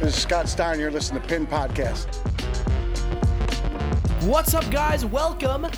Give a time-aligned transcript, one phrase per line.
[0.00, 0.80] This is Scott Stein.
[0.80, 2.06] You're listening to Pinned Podcast.
[4.24, 5.04] What's up, guys?
[5.04, 5.68] Welcome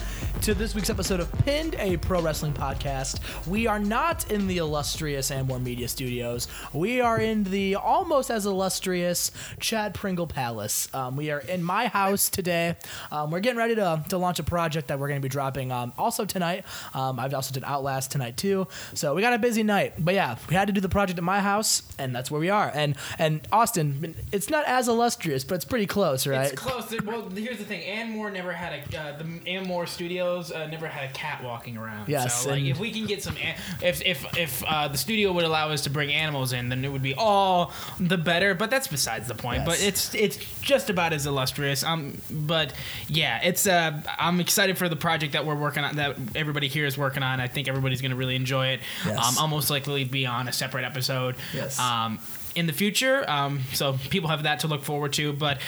[0.44, 3.18] to this week's episode of Pinned, a pro wrestling podcast.
[3.46, 6.48] We are not in the illustrious Amor Media Studios.
[6.74, 10.94] We are in the almost as illustrious Chad Pringle Palace.
[10.94, 12.76] Um, we are in my house today.
[13.10, 15.72] Um, we're getting ready to, to launch a project that we're going to be dropping
[15.72, 16.66] um, also tonight.
[16.92, 18.68] Um, I've also did Outlast tonight too.
[18.92, 19.94] So we got a busy night.
[19.98, 22.50] But yeah, we had to do the project at my house, and that's where we
[22.50, 22.70] are.
[22.74, 26.52] And and Austin, it's not as illustrious, but it's pretty close, right?
[26.52, 26.94] It's close.
[27.02, 27.82] Well, here's the thing.
[27.84, 29.86] Ann Moore never had a uh, the Ann Moore
[30.42, 32.08] Studios uh, never had a cat walking around.
[32.08, 34.98] Yes, So like, and- if we can get some, an- if if if uh, the
[34.98, 38.54] studio would allow us to bring animals in, then it would be all the better.
[38.54, 39.64] But that's besides the point.
[39.64, 41.82] But it's it's just about as illustrious.
[41.84, 42.72] Um, but
[43.08, 45.96] yeah, it's uh, I'm excited for the project that we're working on.
[45.96, 47.40] That everybody here is working on.
[47.40, 48.80] I think everybody's gonna really enjoy it.
[49.06, 49.18] Yes.
[49.18, 51.36] Um, I'll most likely be on a separate episode.
[51.54, 51.78] Yes.
[51.78, 52.18] Um,
[52.54, 53.28] in the future.
[53.28, 55.32] Um, so people have that to look forward to.
[55.32, 55.58] But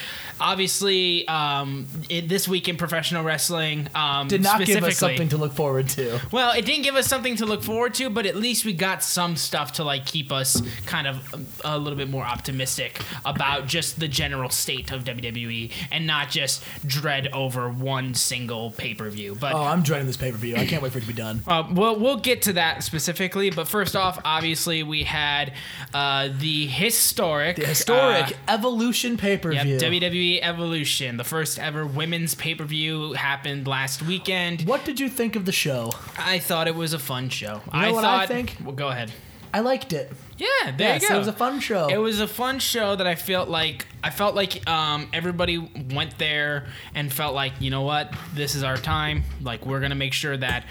[0.41, 5.37] obviously, um, it, this week in professional wrestling um, Did not give us something to
[5.37, 6.21] look forward to.
[6.31, 9.03] well, it didn't give us something to look forward to, but at least we got
[9.03, 13.67] some stuff to like keep us kind of a, a little bit more optimistic about
[13.67, 19.09] just the general state of WWE and not just dread over one single pay per
[19.11, 19.37] view.
[19.39, 20.57] But Oh, I'm dreading this pay per view.
[20.57, 21.43] I can't wait for it to be done.
[21.47, 25.53] uh, well, we'll get to that specifically, but first off, obviously, we had
[25.95, 29.79] uh, the historic, The historic uh, Evolution pay per Yep, view.
[29.79, 34.63] WWE Evolution, the first ever women's pay per view, happened last weekend.
[34.63, 35.91] What did you think of the show?
[36.19, 37.63] I thought it was a fun show.
[37.73, 38.57] You know I what I thought, think?
[38.63, 39.13] Well, go ahead.
[39.55, 40.13] I liked it.
[40.37, 41.15] Yeah, there yes, you go.
[41.15, 41.89] it was a fun show.
[41.89, 45.57] It was a fun show that I felt like I felt like um, everybody
[45.95, 49.23] went there and felt like you know what this is our time.
[49.41, 50.65] Like we're gonna make sure that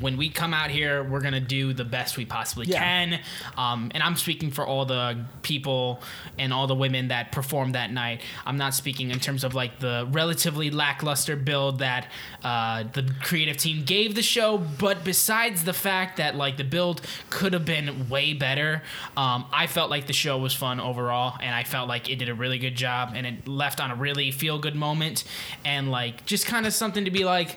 [0.00, 2.80] when we come out here, we're gonna do the best we possibly Yeah.
[2.80, 3.20] can.
[3.56, 6.02] Um, and I'm speaking for all the people
[6.38, 8.20] and all the women that performed that night.
[8.44, 12.08] I'm not speaking in terms of like the relatively lackluster build that
[12.42, 17.00] uh, the creative team gave the show, but besides the fact that like the build
[17.30, 18.82] could have been way better,
[19.16, 22.28] um, I felt like the show was fun overall, and I felt like it did
[22.28, 25.24] a really good job, and it left on a really feel good moment,
[25.64, 27.56] and like just kind of something to be like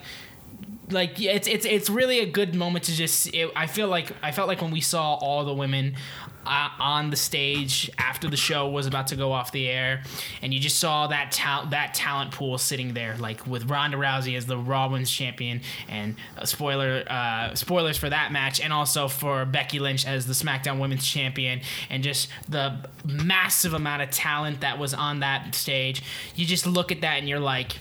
[0.92, 3.34] like it's it's it's really a good moment to just.
[3.34, 5.96] It, I feel like I felt like when we saw all the women
[6.46, 10.02] uh, on the stage after the show was about to go off the air,
[10.42, 14.36] and you just saw that talent that talent pool sitting there, like with Ronda Rousey
[14.36, 19.08] as the Raw Women's Champion, and uh, spoiler uh, spoilers for that match, and also
[19.08, 24.62] for Becky Lynch as the SmackDown Women's Champion, and just the massive amount of talent
[24.62, 26.02] that was on that stage.
[26.36, 27.78] You just look at that and you're like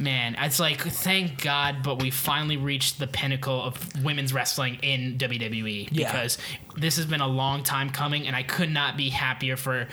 [0.00, 5.18] man, it's like thank God, but we finally reached the pinnacle of women's wrestling in
[5.18, 6.10] WWE Yeah.
[6.12, 6.38] because
[6.76, 9.88] this has been a long time coming, and I could not be happier for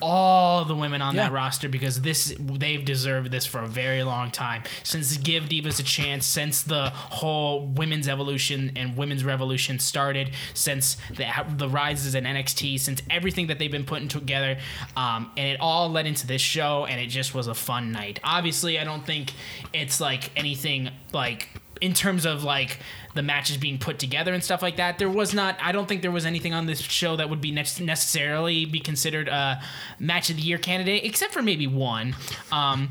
[0.00, 4.30] all the women on that roster because this they've deserved this for a very long
[4.30, 4.62] time.
[4.82, 10.96] Since give divas a chance since the whole women's evolution and women's revolution started since
[11.14, 11.26] the,
[11.56, 14.58] the rises in NXT since everything that they've been putting together
[14.96, 18.20] um, and it all led into this show and it just was a fun night.
[18.24, 19.32] Obviously I don't think
[19.72, 21.48] it's like anything like
[21.80, 22.78] in terms of like
[23.14, 26.02] the matches being put together and stuff like that there was not i don't think
[26.02, 29.60] there was anything on this show that would be ne- necessarily be considered a
[29.98, 32.14] match of the year candidate except for maybe one.
[32.52, 32.90] Um,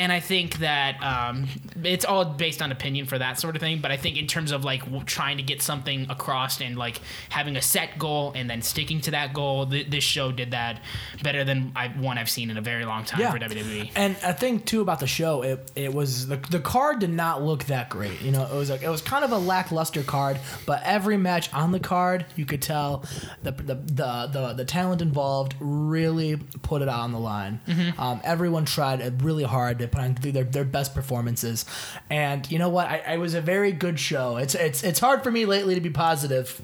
[0.00, 1.46] and I think that um,
[1.84, 3.82] it's all based on opinion for that sort of thing.
[3.82, 7.02] But I think in terms of like w- trying to get something across and like
[7.28, 10.80] having a set goal and then sticking to that goal, th- this show did that
[11.22, 13.30] better than I, one I've seen in a very long time yeah.
[13.30, 13.38] for.
[13.38, 13.90] WWE.
[13.94, 17.42] And I think too about the show, it, it was the, the card did not
[17.42, 18.22] look that great.
[18.22, 21.52] You know, it was like it was kind of a lackluster card, but every match
[21.52, 23.04] on the card, you could tell
[23.42, 27.60] the the the the, the talent involved really put it on the line.
[27.66, 28.00] Mm-hmm.
[28.00, 31.64] Um, everyone tried really hard to put on their, their best performances,
[32.08, 32.86] and you know what?
[32.88, 34.36] I, I was a very good show.
[34.36, 36.60] It's it's it's hard for me lately to be positive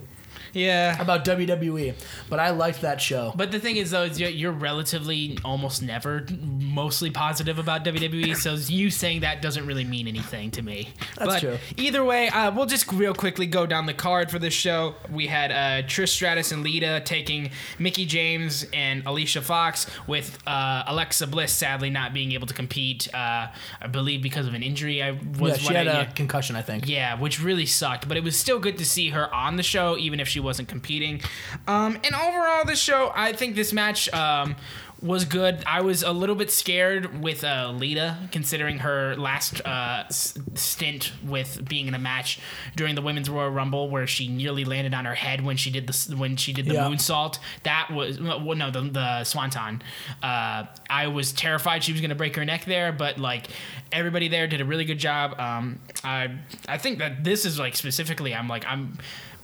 [0.56, 1.00] Yeah.
[1.00, 1.94] about WWE,
[2.28, 3.32] but I liked that show.
[3.36, 8.36] But the thing is, though, is you're, you're relatively almost never mostly positive about WWE.
[8.36, 10.88] So you saying that doesn't really mean anything to me.
[11.16, 11.58] That's but true.
[11.76, 14.94] Either way, uh, we'll just real quickly go down the card for this show.
[15.10, 20.84] We had uh, Trish Stratus and Lita taking Mickie James and Alicia Fox, with uh,
[20.86, 23.12] Alexa Bliss sadly not being able to compete.
[23.14, 23.48] Uh,
[23.80, 25.02] I believe because of an injury.
[25.02, 26.88] I was yeah, she had I- a concussion, I think.
[26.88, 29.96] yeah, which really sucked, but it was still good to see her on the show,
[29.96, 31.20] even if she wasn't competing.
[31.66, 34.56] Um, and overall, this show, I think this match um,
[35.02, 35.62] was good.
[35.66, 41.12] I was a little bit scared with uh, Lita, considering her last uh, s- stint
[41.22, 42.40] with being in a match
[42.76, 45.86] during the Women's Royal Rumble, where she nearly landed on her head when she did
[45.86, 46.84] the when she did the Yeah.
[46.88, 47.38] moonsault.
[47.64, 49.82] That was well, no, the, the swanton.
[50.22, 53.48] Uh, I was terrified she was going to break her neck there, but like
[53.92, 55.38] everybody there did a really good job.
[55.38, 56.38] Um, I
[56.68, 58.96] I think that this is like specifically, I'm like I'm.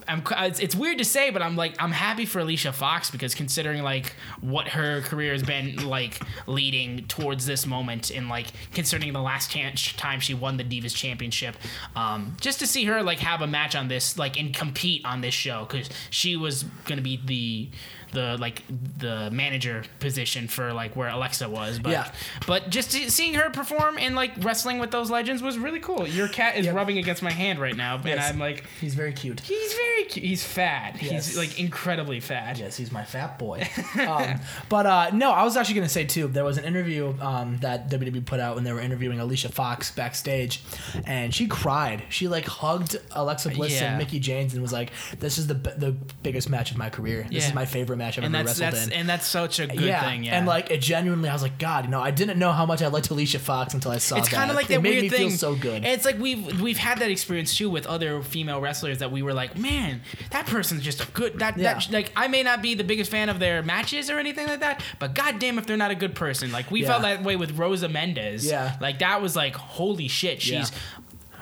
[0.09, 3.35] I'm, it's, it's weird to say, but I'm like I'm happy for Alicia Fox because
[3.35, 9.13] considering like what her career has been like leading towards this moment and like considering
[9.13, 11.57] the last chance time she won the Divas Championship,
[11.97, 15.21] um, just to see her like have a match on this like and compete on
[15.21, 17.69] this show because she was gonna be the
[18.13, 18.63] the like
[18.99, 22.11] the manager position for like where Alexa was, but Yeah.
[22.47, 26.07] but just seeing her perform and like wrestling with those legends was really cool.
[26.07, 26.75] Your cat is Yep.
[26.75, 28.31] rubbing against my hand right now, and Yes.
[28.31, 28.65] I'm like.
[28.81, 29.41] He's very cute.
[29.41, 30.25] He's very cute.
[30.25, 30.97] He's fat.
[31.03, 31.27] Yes.
[31.29, 32.59] He's like incredibly fat.
[32.59, 33.69] Yes, he's my fat boy.
[34.07, 34.39] um,
[34.69, 36.29] but uh, no, I was actually going to say too.
[36.29, 39.91] There was an interview um, that WWE put out when they were interviewing Alicia Fox
[39.91, 40.63] backstage,
[41.07, 42.05] and she cried.
[42.11, 43.91] She like hugged Alexa Bliss Yeah.
[43.91, 45.93] and Mickie James and was like, "This is the b- the
[46.23, 47.23] biggest match of my career.
[47.31, 47.49] This Yeah.
[47.49, 49.67] is my favorite match I've And ever that's wrestled that's in." and that's such a
[49.67, 50.03] good yeah.
[50.09, 50.25] thing.
[50.25, 50.37] Yeah.
[50.39, 52.83] and like it genuinely, I was like, God, you know, I didn't know how much
[52.83, 54.35] I liked Alicia Fox until I saw it's that.
[54.37, 55.29] kind of like it that made weird me thing.
[55.31, 55.77] Feel so good.
[55.77, 59.23] And it's like we've we've had that experience too with other female wrestlers that we
[59.23, 60.01] were like, man,
[60.31, 61.75] that person's just a good that Yeah.
[61.75, 64.61] that like I may not be the biggest fan of their matches or anything like
[64.61, 66.53] that, but goddamn if they're not a good person.
[66.53, 66.89] Like we Yeah.
[66.89, 68.45] felt that way with Rosa Mendes.
[68.47, 68.77] Yeah.
[68.81, 70.73] like that was like holy shit, she's.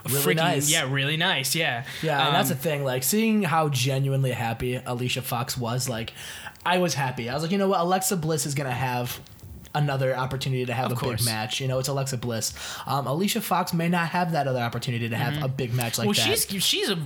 [0.08, 0.70] Really freaking, nice.
[0.72, 1.54] Yeah, really nice.
[1.54, 1.84] Yeah.
[2.02, 2.84] Yeah, and that's the Um, thing.
[2.84, 6.14] Like seeing how genuinely happy Alicia Fox was, like
[6.64, 7.28] I was happy.
[7.28, 9.18] I was like, you know what, Alexa Bliss is gonna have
[9.72, 11.20] another opportunity to have Of a course.
[11.20, 11.60] big match.
[11.60, 12.52] You know, it's Alexa Bliss.
[12.88, 16.08] Um, Alicia Fox may not have that other opportunity to have a big match like
[16.08, 16.28] Mm-hmm.
[16.28, 16.98] well, she's she's a,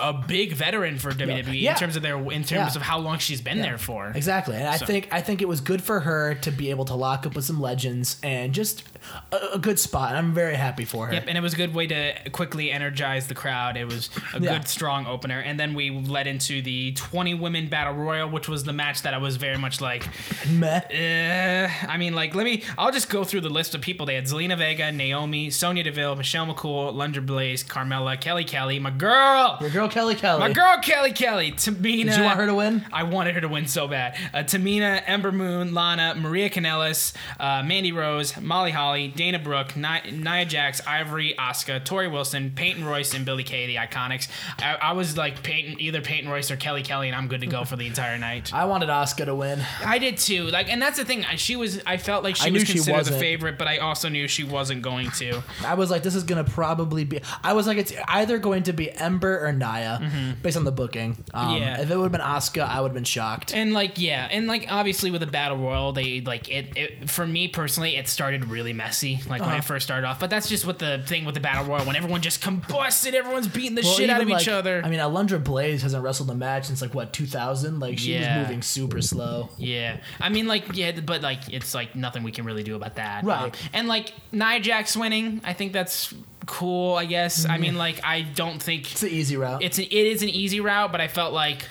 [0.00, 1.72] a big veteran for WWE Yeah.
[1.72, 2.76] in terms of their in terms Yeah.
[2.76, 4.12] of how long she's been there for.
[4.14, 6.94] Exactly, and I think I think it was good for her to be able to
[6.94, 8.84] lock up with some legends and just
[9.32, 10.14] a, a good spot.
[10.14, 11.12] I'm very happy for her.
[11.14, 13.76] Yep, and it was a good way to quickly energize the crowd.
[13.76, 14.58] It was a Yeah.
[14.58, 15.40] good, strong opener.
[15.40, 19.14] And then we led into the 20 women battle royal, which was the match that
[19.14, 20.06] I was very much like,
[20.48, 20.80] Meh.
[20.90, 21.68] eh.
[21.88, 24.06] I mean, like, let me, I'll just go through the list of people.
[24.06, 28.90] They had Zelina Vega, Naomi, Sonya Deville, Michelle McCool, Alundra Blaze, Carmella, Kelly Kelly, my
[28.90, 30.40] girl, Your girl Kelly Kelly.
[30.40, 32.04] my girl Kelly Kelly, Tamina.
[32.04, 32.84] Did you want her to win?
[32.92, 34.16] I wanted her to win so bad.
[34.32, 40.10] Uh, Tamina, Ember Moon, Lana, Maria Kanellis, uh, Mandy Rose, Molly Holly, Dana Brooke, Ni-
[40.12, 44.28] Nia Jax, Ivory, Asuka, Torrie Wilson, Peyton Royce, and Billie Kay, the Iconics.
[44.58, 47.46] I, I was like Peyton, either Peyton Royce or Kelly Kelly, and I'm good to
[47.46, 48.52] go for the entire night.
[48.54, 49.60] I wanted Asuka to win.
[49.84, 50.44] I did too.
[50.44, 51.24] Like, and that's the thing.
[51.36, 51.80] She was.
[51.86, 54.44] I felt like she I was she considered the favorite, but I also knew she
[54.44, 55.42] wasn't going to.
[55.64, 57.20] I was like, this is gonna probably be.
[57.42, 61.16] I was like, it's either going to be Ember or Nia, based on the booking.
[61.34, 61.62] Um, Mm-hmm.
[61.62, 61.80] Yeah.
[61.82, 63.52] If it would have been Asuka, I would have been shocked.
[63.54, 67.10] And like yeah, and like obviously with a battle royal, they like it, it.
[67.10, 69.58] For me personally, it started really messy, like when Uh-huh.
[69.58, 70.18] it first started off.
[70.20, 73.48] But that's just what the thing with the battle royal when everyone just combusted, everyone's
[73.48, 74.82] beating the Well, shit out of even, each other.
[74.84, 77.80] I mean, Alundra Blaze hasn't wrestled a match since like what 2000.
[77.80, 78.38] Like she Yeah.
[78.38, 79.50] was moving super slow.
[79.58, 82.96] yeah, I mean like yeah, but like it's like nothing we can really do about
[82.96, 83.24] that.
[83.24, 83.44] Right.
[83.44, 86.12] Um, and like Nia Jax winning, I think that's
[86.46, 86.96] cool.
[86.96, 87.46] I guess.
[87.46, 89.62] I mean like I don't think It's an easy route.
[89.62, 91.68] it's an, it is an easy route, but I felt like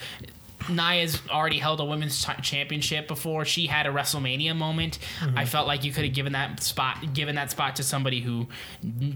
[0.70, 3.44] Nia's already held a women's ch- championship before.
[3.44, 4.98] She had a WrestleMania moment.
[5.20, 5.38] Mm-hmm.
[5.38, 8.46] I felt like you could have given that spot given that spot to somebody who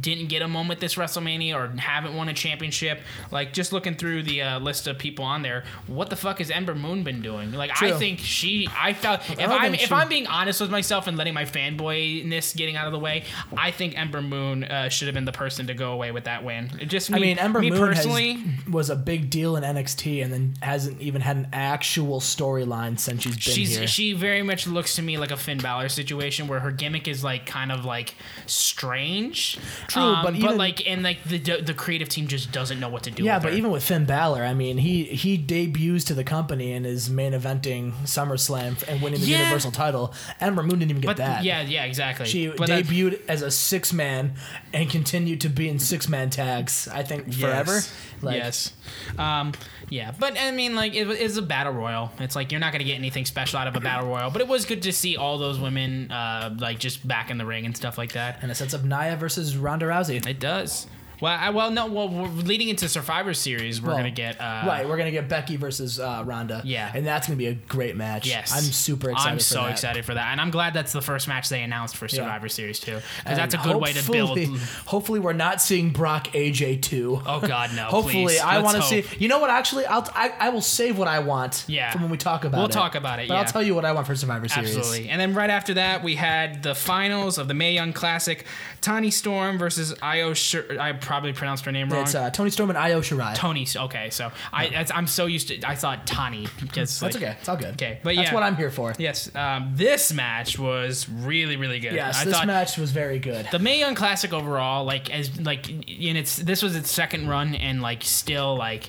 [0.01, 3.01] didn't get a moment this WrestleMania or haven't won a championship.
[3.31, 6.51] Like just looking through the uh, list of people on there, what the fuck has
[6.51, 7.53] Ember Moon been doing?
[7.53, 11.07] Like I think she I felt if I'm if she- I'm being honest with myself
[11.07, 13.25] and letting my fanboyness getting out of the way,
[13.57, 16.45] I think Ember Moon uh, should have been the person to go away with that
[16.45, 16.71] win.
[16.81, 18.35] It just me, I mean, Ember me Moon personally.
[18.35, 22.99] has, was a big deal in NXT, and then hasn't even had an actual storyline
[22.99, 23.87] since she's been She's here.
[23.87, 27.23] she very much looks to me like a Finn Balor situation where her gimmick is
[27.23, 28.15] like kind of like
[28.47, 29.59] strange.
[29.89, 33.03] True, Um, but even- like and like the the creative team just doesn't know what
[33.05, 33.23] to do.
[33.25, 33.59] yeah, but her.
[33.59, 37.33] even with Finn Balor, I mean, he he debuts to the company and is main
[37.33, 39.39] eventing SummerSlam and winning the Yeah.
[39.43, 40.13] Universal title.
[40.41, 41.45] Ember Moon didn't even get but that.
[41.45, 42.27] yeah, yeah, exactly.
[42.27, 44.35] She but debuted as a six man
[44.73, 46.89] and continued to be in six man tags.
[46.89, 47.75] I think forever.
[47.75, 47.93] Yes.
[48.23, 48.73] Like, yes.
[49.19, 49.53] Um,
[49.91, 52.11] yeah, but I mean, like, it, it's a battle royal.
[52.19, 54.49] It's like you're not gonna get anything special out of a battle royal, but it
[54.49, 57.77] was good to see all those women, uh, like, just back in the ring and
[57.77, 58.39] stuff like that.
[58.43, 60.25] And it sets up Nia versus Ronda Rousey.
[60.27, 60.87] It does.
[61.21, 61.87] Well, I, well, no.
[61.87, 65.29] Well, we're leading into Survivor Series, we're Well, gonna get uh, right, we're gonna get
[65.29, 66.61] Becky versus uh, Ronda.
[66.65, 66.91] Yeah.
[66.95, 68.27] and that's gonna be a great match.
[68.27, 69.31] Yes, I'm super excited.
[69.31, 69.71] I'm for so that.
[69.73, 72.79] excited for that, and I'm glad that's the first match they announced for Survivor Series
[72.81, 74.39] too, because that's a good way to build.
[74.39, 77.21] hopefully- Hopefully, we're not seeing Brock AJ two.
[77.27, 77.85] Oh God, no!
[77.87, 78.41] Hopefully, please.
[78.41, 79.05] I Let's want to see.
[79.19, 79.51] You know what?
[79.51, 81.65] Actually, I'll I, I will save what I want.
[81.67, 81.91] Yeah.
[81.93, 82.61] From when we talk about it.
[82.61, 82.73] We'll it.
[82.73, 83.41] talk about it, But yeah.
[83.41, 84.77] I'll tell you what I want for Survivor Series.
[84.77, 85.09] Absolutely.
[85.09, 88.45] And then right after that, we had the finals of the Mae Young Classic:
[88.87, 90.33] Toni Storm versus Io.
[90.33, 92.03] Shir- I probably pronounced her name wrong.
[92.03, 93.35] It's uh, Toni Storm and Io Shirai.
[93.35, 93.67] Toni.
[93.77, 95.61] Okay, so I that's, I'm so used to.
[95.67, 97.35] I thought Tani because That's okay.
[97.41, 97.73] It's all good.
[97.75, 98.35] Okay, but that's yeah.
[98.35, 98.95] what I'm here for.
[98.97, 101.95] Yes, um, this match was really really good.
[101.95, 103.49] Yes, I this thought match was very good.
[103.51, 107.57] the Mae Young Classic overall, like as like in its this was its second run,
[107.57, 108.89] and like still like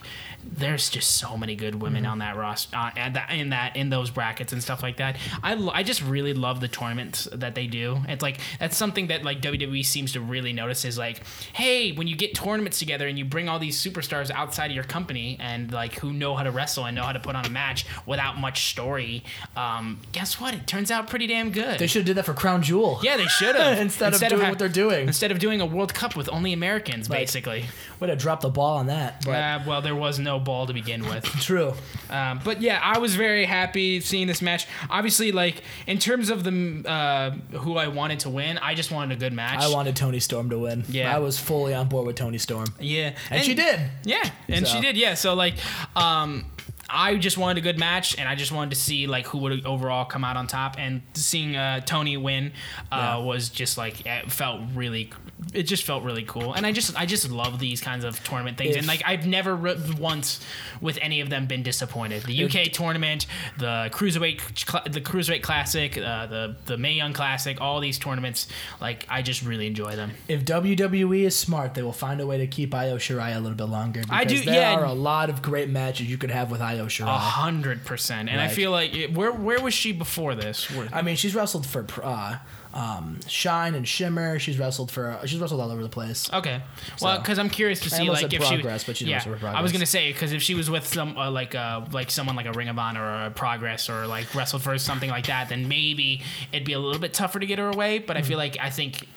[0.51, 2.11] there's just so many good women Mm-hmm.
[2.11, 5.17] on that roster, uh, and that in that in those brackets and stuff like that.
[5.43, 7.97] I lo- I just really love the tournaments that they do.
[8.07, 11.21] It's like that's something that like WWE seems to really notice is like,
[11.53, 14.83] hey, when you get tournaments together and you bring all these superstars outside of your
[14.83, 17.49] company and like who know how to wrestle and know how to put on a
[17.49, 19.23] match without much story,
[19.55, 20.53] um, guess what?
[20.53, 21.79] It turns out pretty damn good.
[21.79, 22.99] They should have did that for Crown Jewel.
[23.03, 25.07] Yeah, they should have Instead of doing what they're doing.
[25.07, 27.65] Instead of doing a World Cup with only Americans, Like- basically.
[27.99, 29.25] Would have dropped the ball on that.
[29.25, 31.23] But Uh, well, there was no ball to begin with.
[31.41, 31.73] true.
[32.09, 34.67] Um, but yeah, I was very happy seeing this match.
[34.89, 39.15] Obviously, like in terms of the uh, who I wanted to win, I just wanted
[39.17, 39.61] a good match.
[39.61, 40.83] I wanted Toni Storm to win.
[40.89, 41.15] Yeah.
[41.15, 42.67] I was fully on board with Toni Storm.
[42.79, 43.79] Yeah, And, she did.
[44.03, 44.75] Yeah, and So.
[44.75, 44.97] she did.
[44.97, 45.55] Yeah, so like,
[45.95, 46.45] um,
[46.89, 49.65] I just wanted a good match, and I just wanted to see like who would
[49.65, 50.75] overall come out on top.
[50.77, 52.53] And seeing uh, Toni win
[52.91, 53.17] uh, Yeah.
[53.17, 55.11] was just like it felt really.
[55.53, 58.57] It just felt really cool, and I just I just love these kinds of tournament
[58.57, 58.71] things.
[58.71, 60.39] If- and like I've never re- once
[60.81, 62.23] with any of them been disappointed.
[62.23, 63.27] The UK tournament,
[63.57, 68.47] the cruiserweight, the cruiserweight classic, uh, the the Mae Young Classic, all these tournaments,
[68.81, 70.11] like I just really enjoy them.
[70.27, 73.57] If WWE is smart, they will find a way to keep Io Shirai a little
[73.57, 74.01] bit longer.
[74.01, 74.75] Because I do- There yeah.
[74.75, 77.07] are a lot of great matches you could have with Io Shirai.
[77.07, 80.69] A hundred percent, and I feel like it, where where was she before this?
[80.71, 82.37] Where- I mean, she's wrestled for uh,
[82.73, 84.37] um, Shine and Shimmer.
[84.39, 85.19] She's wrestled for.
[85.25, 86.31] She's wrestled all over the place.
[86.31, 86.61] Okay.
[87.01, 88.87] Well, because I'm curious to see like if Progress, she.
[88.87, 91.55] but she's yeah, I was gonna say because if she was with some uh, like
[91.55, 94.77] uh like someone like a Ring of Honor or a Progress or like wrestled for
[94.77, 97.99] something like that, then maybe it'd be a little bit tougher to get her away.
[97.99, 98.27] But I Mm-hmm.
[98.29, 99.07] feel like I think.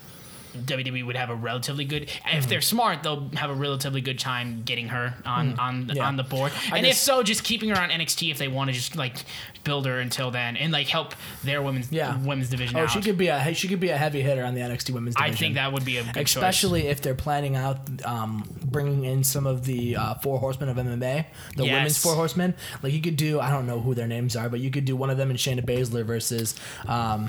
[0.53, 2.11] WWE would have a relatively good.
[2.27, 5.97] If they're smart, they'll have a relatively good time getting her on on Mm-hmm.
[5.97, 6.07] Yeah.
[6.07, 6.53] on the board.
[6.73, 9.17] I and if so, just keeping her on NXT if they want to just like
[9.65, 11.15] build her until then and like help
[11.45, 12.17] their women's Yeah.
[12.19, 12.91] women's division Oh, out.
[12.91, 15.31] she could be a she could be a heavy hitter on the NXT Women's I
[15.33, 16.37] think that would be a good choice.
[16.37, 20.77] especially if they're planning out um, bringing in some of the uh, four horsemen of
[20.77, 21.27] MMA,
[21.57, 21.73] the Yes.
[21.75, 22.55] women's four horsemen.
[22.83, 24.97] Like you could do, I don't know who their names are, but you could do
[24.97, 26.55] one of them and Shayna Baszler versus
[26.87, 27.29] um,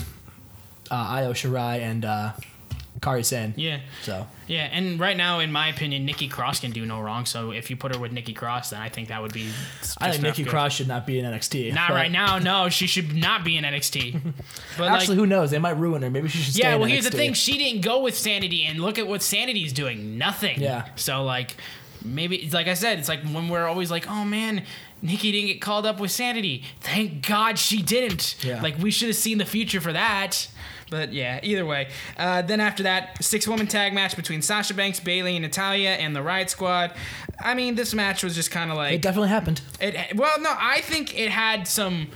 [0.89, 2.31] uh, Io Shirai and uh,
[2.99, 3.53] Kairi Sane.
[3.57, 3.79] Yeah.
[4.03, 7.25] So Yeah, and right now, in my opinion, Nikki Cross can do no wrong.
[7.25, 9.49] So if you put her with Nikki Cross, then I think that would be.
[9.97, 10.49] I think Nikki good.
[10.51, 11.73] Cross should not be in NXT.
[11.73, 12.37] Not but- right now.
[12.37, 14.21] No, she should not be in NXT.
[14.77, 15.51] But Actually, like, who knows?
[15.51, 16.09] They might ruin her.
[16.09, 16.75] Maybe she should stay yeah.
[16.75, 20.17] Well, here's the thing: she didn't go with Sanity, and look at what Sanity's doing.
[20.17, 20.59] Nothing.
[20.61, 20.87] Yeah.
[20.95, 21.57] So like,
[22.03, 24.63] maybe like I said, it's like when we're always like, oh man.
[25.03, 26.63] Nikki didn't get called up with Sanity.
[26.81, 28.35] Thank God she didn't.
[28.45, 28.61] Yeah.
[28.61, 30.47] Like we should have seen the future for that.
[30.91, 31.87] But yeah, either way.
[32.17, 36.15] Uh, then after that, six woman tag match between Sasha Banks, Bayley, and Natalya, and
[36.15, 36.93] the Riot Squad.
[37.43, 39.61] I mean, this match was just kind of like It definitely happened.
[39.79, 42.09] it, well, no, I think it had some.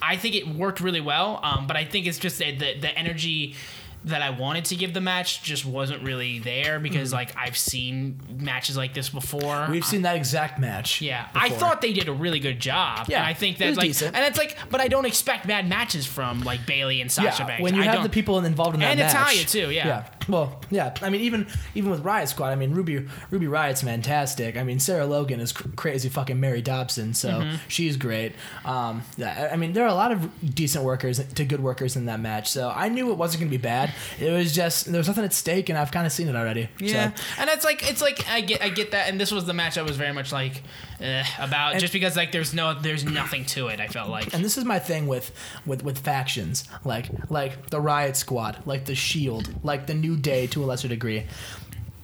[0.00, 2.96] I think it worked really well, um, but I think it's just that the the
[2.96, 3.56] energy
[4.04, 7.16] that I wanted to give the match just wasn't really there because hmm.
[7.16, 9.66] like I've seen matches like this before.
[9.70, 11.00] We've seen that exact match.
[11.00, 13.06] yeah, I thought they did a really good job.
[13.08, 14.14] Yeah, and I think it that like, decent.
[14.14, 17.46] and it's like, but I don't expect bad matches from like Bayley and Sasha Yeah,
[17.46, 17.62] Banks.
[17.62, 19.04] when you I have don't- the people involved in that match.
[19.04, 19.36] And match.
[19.36, 19.86] Natalya, too, yeah.
[19.86, 20.08] Yeah.
[20.28, 20.94] Well, yeah.
[21.02, 24.56] I mean, even even with Riot Squad, I mean, Ruby Ruby Riot's fantastic.
[24.56, 27.56] I mean, Sarah Logan is cr- crazy fucking Mary Dobson, so Mm-hmm.
[27.68, 28.32] she's great.
[28.64, 32.06] Um, yeah, I mean, there are a lot of decent workers to good workers in
[32.06, 33.92] that match, so I knew it wasn't going to be bad.
[34.20, 36.68] It was just there was nothing at stake, and I've kind of seen it already.
[36.78, 39.44] Yeah, So, and it's like it's like I get I get that, and this was
[39.46, 40.62] the match I was very much like
[41.00, 43.80] eh, about just because like there's no there's nothing to it.
[43.80, 45.32] I felt like and this is my thing with
[45.66, 50.46] with with factions like like the riot squad like the shield like the new day
[50.46, 51.24] to a lesser degree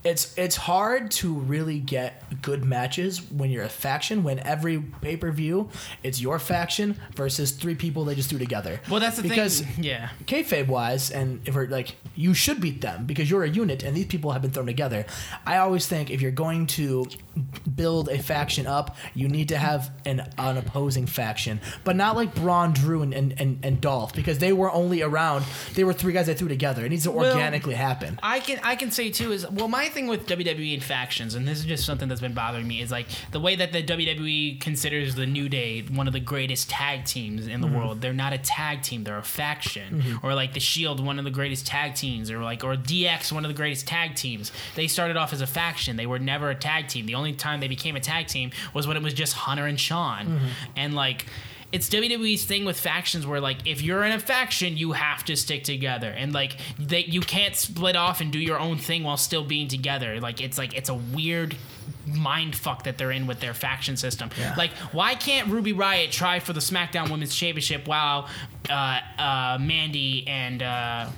[0.04, 5.68] it's it's hard to really get good matches when you're a faction when every pay-per-view
[6.02, 9.84] it's your faction versus three people they just threw together well that's the because thing.
[9.84, 13.82] Yeah, kayfabe wise, and if we're like, you should beat them because you're a unit
[13.82, 15.06] and these people have been thrown together.
[15.46, 17.06] I always think if you're going to
[17.74, 22.34] build a faction up, you need to have an, an opposing faction, but not like
[22.34, 25.44] Braun, Drew, and, and, and, and Dolph because they were only around.
[25.74, 26.84] They were three guys I threw together.
[26.84, 28.18] It needs to Well, organically happen.
[28.22, 31.46] I can I can say too is well my thing with WWE and factions, and
[31.46, 34.60] this is just something that's been bothering me, is like the way that the WWE
[34.60, 37.76] considers the New Day one of the greatest tag teams in the Mm-hmm.
[37.76, 38.00] world.
[38.00, 40.18] They're not a tag team; they're a faction.
[40.22, 43.44] Or like the Shield, one of the greatest tag teams, or like or DX, one
[43.44, 44.50] of the greatest tag teams.
[44.76, 45.96] They started off as a faction.
[45.96, 47.06] They were never a tag team.
[47.06, 49.78] The only time they became a tag team was when it was just Hunter and
[49.78, 50.46] Shawn, Mm-hmm.
[50.76, 51.26] and like
[51.72, 55.36] it's WWE's thing with factions where like if you're in a faction you have to
[55.36, 56.08] stick together.
[56.10, 59.68] And like that you can't split off and do your own thing while still being
[59.68, 60.20] together.
[60.20, 61.56] Like it's like it's a weird
[62.06, 64.30] mind fuck that they're in with their faction system.
[64.38, 64.54] Yeah.
[64.56, 68.28] like why can't Ruby Riot try for the SmackDown Women's Championship while
[68.68, 71.08] uh, uh, Mandy and uh,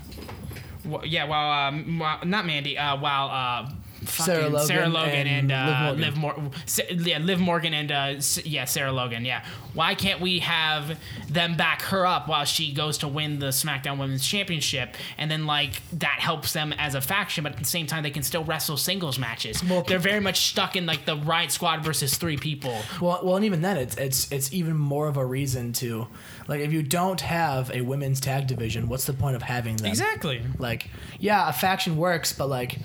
[1.05, 3.71] yeah while, while not Mandy uh, while uh,
[4.07, 6.51] Sarah Logan Sarah Logan and and, Liv uh, Morgan.
[6.51, 6.51] Liv Mor-
[7.07, 9.25] yeah, Liv Morgan and uh, yeah, Sarah Logan.
[9.25, 9.45] Yeah,
[9.75, 13.99] why can't we have them back her up while she goes to win the SmackDown
[13.99, 17.87] Women's Championship, and then like that helps them as a faction, but at the same
[17.87, 19.63] time they can still wrestle singles matches.
[19.65, 22.77] Well- They're very much stuck in like the Riot Squad versus three people.
[23.01, 26.07] Well, well, and even then, it's it's it's even more of a reason to,
[26.49, 29.87] like, if you don't have a women's tag division, what's the point of having them?
[29.87, 30.43] Exactly.
[30.59, 32.79] Like, yeah, a faction works, but like,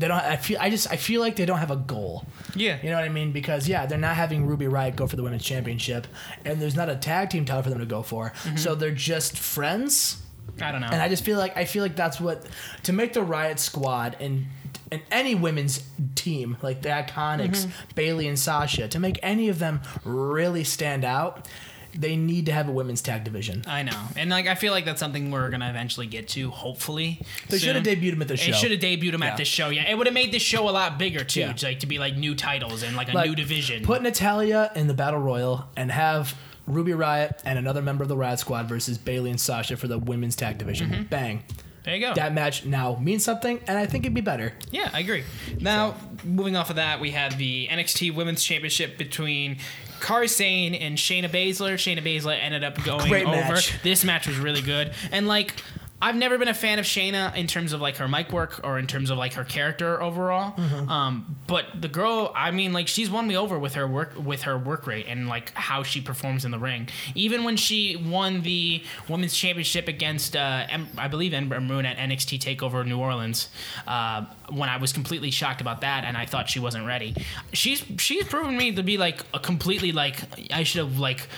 [0.00, 0.18] they don't.
[0.18, 0.56] I feel.
[0.60, 0.90] I just.
[0.90, 2.24] I feel like they don't have a goal.
[2.56, 2.78] Yeah.
[2.82, 3.32] You know what I mean?
[3.32, 6.06] Because yeah, they're not having Ruby Riot go for the women's championship,
[6.44, 8.30] and there's not a tag team title for them to go for.
[8.30, 8.56] Mm-hmm.
[8.56, 10.22] So they're just friends.
[10.60, 10.88] I don't know.
[10.90, 12.46] And I just feel like I feel like that's what
[12.84, 14.46] to make the Riot Squad and
[14.90, 17.70] and any women's team like the Iconics, mm-hmm.
[17.94, 21.46] Bayley and Sasha, to make any of them really stand out,
[21.94, 23.62] they need to have a women's tag division.
[23.66, 26.50] I know, and like I feel like that's something we're gonna eventually get to.
[26.50, 28.50] Hopefully, They should have debuted him at the show.
[28.50, 29.28] It should have debuted him Yeah.
[29.30, 29.70] at this show.
[29.70, 31.52] Yeah, it would have made this show a lot bigger too, Yeah.
[31.52, 33.82] to, like to be like new titles and like a Like, new division.
[33.84, 36.34] Put Natalya in the battle royal and have
[36.66, 39.98] Ruby Riot and another member of the Riot Squad versus Bayley and Sasha for the
[39.98, 40.90] women's tag division.
[40.90, 41.02] Mm-hmm.
[41.04, 41.42] Bang.
[41.82, 42.14] there you go.
[42.14, 44.52] That match now means something, and I think it'd be better.
[44.70, 45.24] Yeah, I agree.
[45.58, 49.56] Now, moving off of that, we had the NXT Women's Championship between
[50.00, 51.74] Kairi Sane and Shayna Baszler.
[51.74, 53.36] Shayna Baszler ended up going Great over.
[53.36, 53.80] match.
[53.82, 54.92] This match was really good.
[55.12, 55.54] And like
[56.02, 58.78] I've never been a fan of Shayna in terms of like her mic work or
[58.78, 60.52] in terms of like her character overall.
[60.56, 60.88] Mm-hmm.
[60.88, 64.42] Um, but the girl, I mean, like she's won me over with her work with
[64.42, 66.88] her work rate and like how she performs in the ring.
[67.14, 71.98] Even when she won the women's championship against, uh, em- I believe Ember Moon at
[71.98, 73.48] NXT Takeover New Orleans,
[73.86, 77.14] uh, when I was completely shocked about that and I thought she wasn't ready.
[77.52, 80.16] She's she's proven me to be like a completely like
[80.52, 81.28] I should have like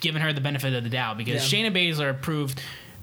[0.00, 1.70] given her the benefit of the doubt because Yeah.
[1.70, 2.60] Shayna Baszler proved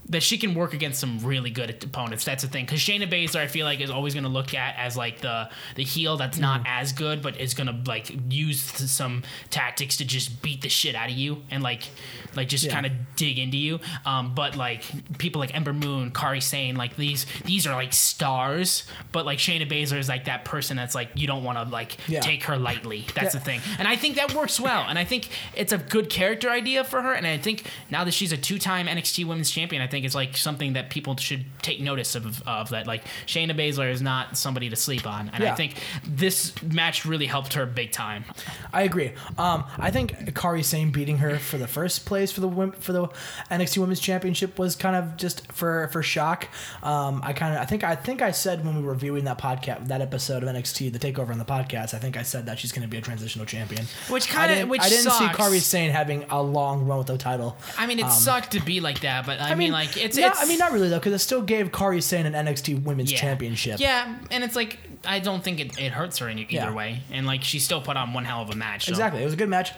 [0.09, 2.23] that she can work against some really good opponents.
[2.23, 2.65] That's the thing.
[2.65, 5.49] Because Shayna Baszler, I feel like, is always going to look at as like the
[5.75, 6.67] the heel that's not Mm.
[6.67, 10.93] as good, but is going to like use some tactics to just beat the shit
[10.95, 11.89] out of you and like
[12.35, 12.73] like just Yeah.
[12.73, 13.79] kind of dig into you.
[14.05, 14.83] Um, but like
[15.17, 18.83] people like Ember Moon, Kairi Sane, like these these are like stars.
[19.11, 21.97] But like Shayna Baszler is like that person that's like you don't want to like
[22.07, 22.19] Yeah.
[22.19, 23.05] take her lightly.
[23.15, 23.39] That's Yeah.
[23.39, 23.61] the thing.
[23.79, 24.85] And I think that works well.
[24.87, 27.13] And I think it's a good character idea for her.
[27.13, 30.35] And I think now that she's a two-time NXT Women's Champion, I think it's like
[30.35, 32.25] something that people should take notice of.
[32.47, 35.29] Of that, like Shayna Baszler is not somebody to sleep on.
[35.33, 38.25] And I think this match really helped her big time.
[38.73, 39.13] I agree.
[39.37, 43.07] Um, I think Kairi Sane beating her for the first place for the for the
[43.51, 46.47] NXT Women's Championship was kind of just for for shock.
[46.83, 49.37] Um, I kind of I think I think I said when we were reviewing that
[49.37, 52.57] podcast that episode of NXT the Takeover on the podcast I think I said that
[52.59, 53.85] she's going to be a transitional champion.
[54.09, 55.37] Which kinda- which I didn't see sucks.
[55.37, 57.57] Kairi Sane having a long run with the title.
[57.77, 60.43] I mean, it sucked to be like that, but I, mean, like it's, yeah, it's
[60.43, 63.17] I mean not really though because it still gave Kairi Sane an NXT Women's yeah.
[63.19, 63.79] Championship.
[63.79, 66.73] Yeah, and it's like I don't think it, it hurts her in either Yeah.
[66.73, 67.01] way.
[67.11, 68.85] And like she still put on one hell of a match.
[68.85, 69.21] so- Exactly.
[69.21, 69.71] It was a good match.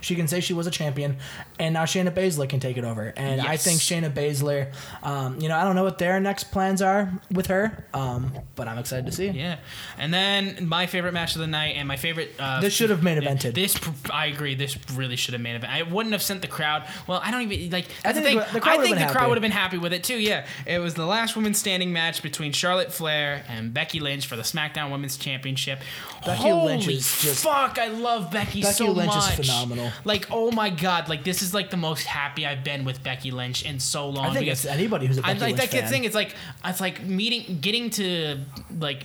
[0.00, 1.16] She can say she was a champion,
[1.58, 3.12] and now Shayna Baszler can take it over.
[3.16, 6.82] And I think Shayna Baszler, um, you know, I don't know what their next plans
[6.82, 9.28] are with her, um, but I'm excited to see.
[9.28, 9.58] Yeah,
[9.98, 12.32] and then my favorite match of the night and my favorite.
[12.38, 13.54] Uh, This should have main evented.
[13.54, 13.78] This
[14.12, 14.54] I agree.
[14.54, 15.72] This really should have main event.
[15.72, 16.84] I wouldn't have sent the crowd.
[17.06, 17.86] Well, I don't even like.
[18.02, 18.48] That's the think thing.
[18.48, 19.28] the- the crowd I would've think been the crowd happy.
[19.30, 20.18] would have been happy with it too.
[20.18, 24.36] Yeah, it was the last woman standing match between Charlotte Flair and Becky Lynch for
[24.36, 25.80] the SmackDown Women's Championship.
[26.24, 27.78] Becky Holy Lynch is just- fuck!
[27.78, 29.48] I love Becky, Becky so Lynch is much.
[29.70, 29.92] Phenomenal.
[30.04, 31.08] Like, oh my god!
[31.08, 34.26] Like this is like the most happy I've been with Becky Lynch in so long.
[34.26, 35.90] I think it's anybody who's a I Becky like Lynch that fan.
[35.90, 36.04] thing.
[36.04, 38.38] It's like it's like meeting, getting to
[38.78, 39.04] like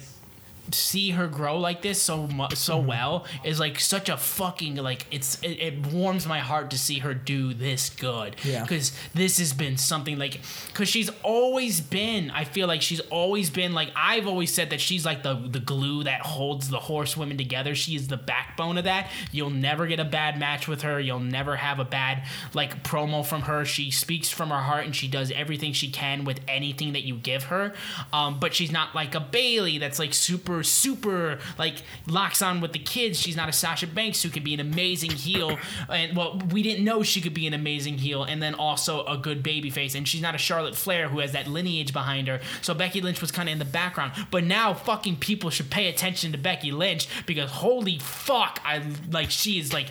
[0.71, 2.87] see her grow like this so mu- so Mm-hmm.
[2.87, 6.99] well is like such a fucking like it's it, it warms my heart to see
[6.99, 8.35] her do this good.
[8.43, 8.61] Yeah.
[8.63, 13.49] because this has been something like because she's always been i feel like she's always
[13.49, 17.37] been like i've always said that she's like the the glue that holds the horsewomen
[17.37, 17.75] together.
[17.75, 19.09] She is the backbone of that.
[19.31, 20.99] You'll never get a bad match with her.
[20.99, 22.23] You'll never have a bad
[22.53, 23.65] like promo from her.
[23.65, 27.15] She speaks from her heart and she does everything she can with anything that you
[27.15, 27.73] give her.
[28.11, 31.75] Um, but she's not like a Bayley that's like super super super like
[32.07, 33.19] locks on with the kids.
[33.19, 35.57] She's not a Sasha Banks who could be an amazing heel,
[35.89, 39.17] and well, we didn't know she could be an amazing heel, and then also a
[39.17, 39.95] good baby face.
[39.95, 42.39] And she's not a Charlotte Flair who has that lineage behind her.
[42.61, 45.87] So Becky Lynch was kind of in the background, but now fucking people should pay
[45.87, 49.87] attention to Becky Lynch because holy fuck, I like she is like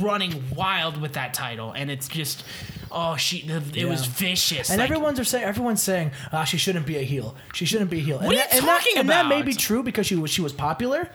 [0.00, 2.44] running wild with that title, and it's just.
[2.96, 3.38] Oh, she!
[3.74, 4.70] It was vicious.
[4.70, 7.34] And like- everyone's are saying everyone's saying ah she shouldn't be a heel.
[7.52, 8.18] She shouldn't be a heel.
[8.18, 9.46] and are you that, and that- talking and that may about?
[9.46, 11.08] be true because she was she was popular,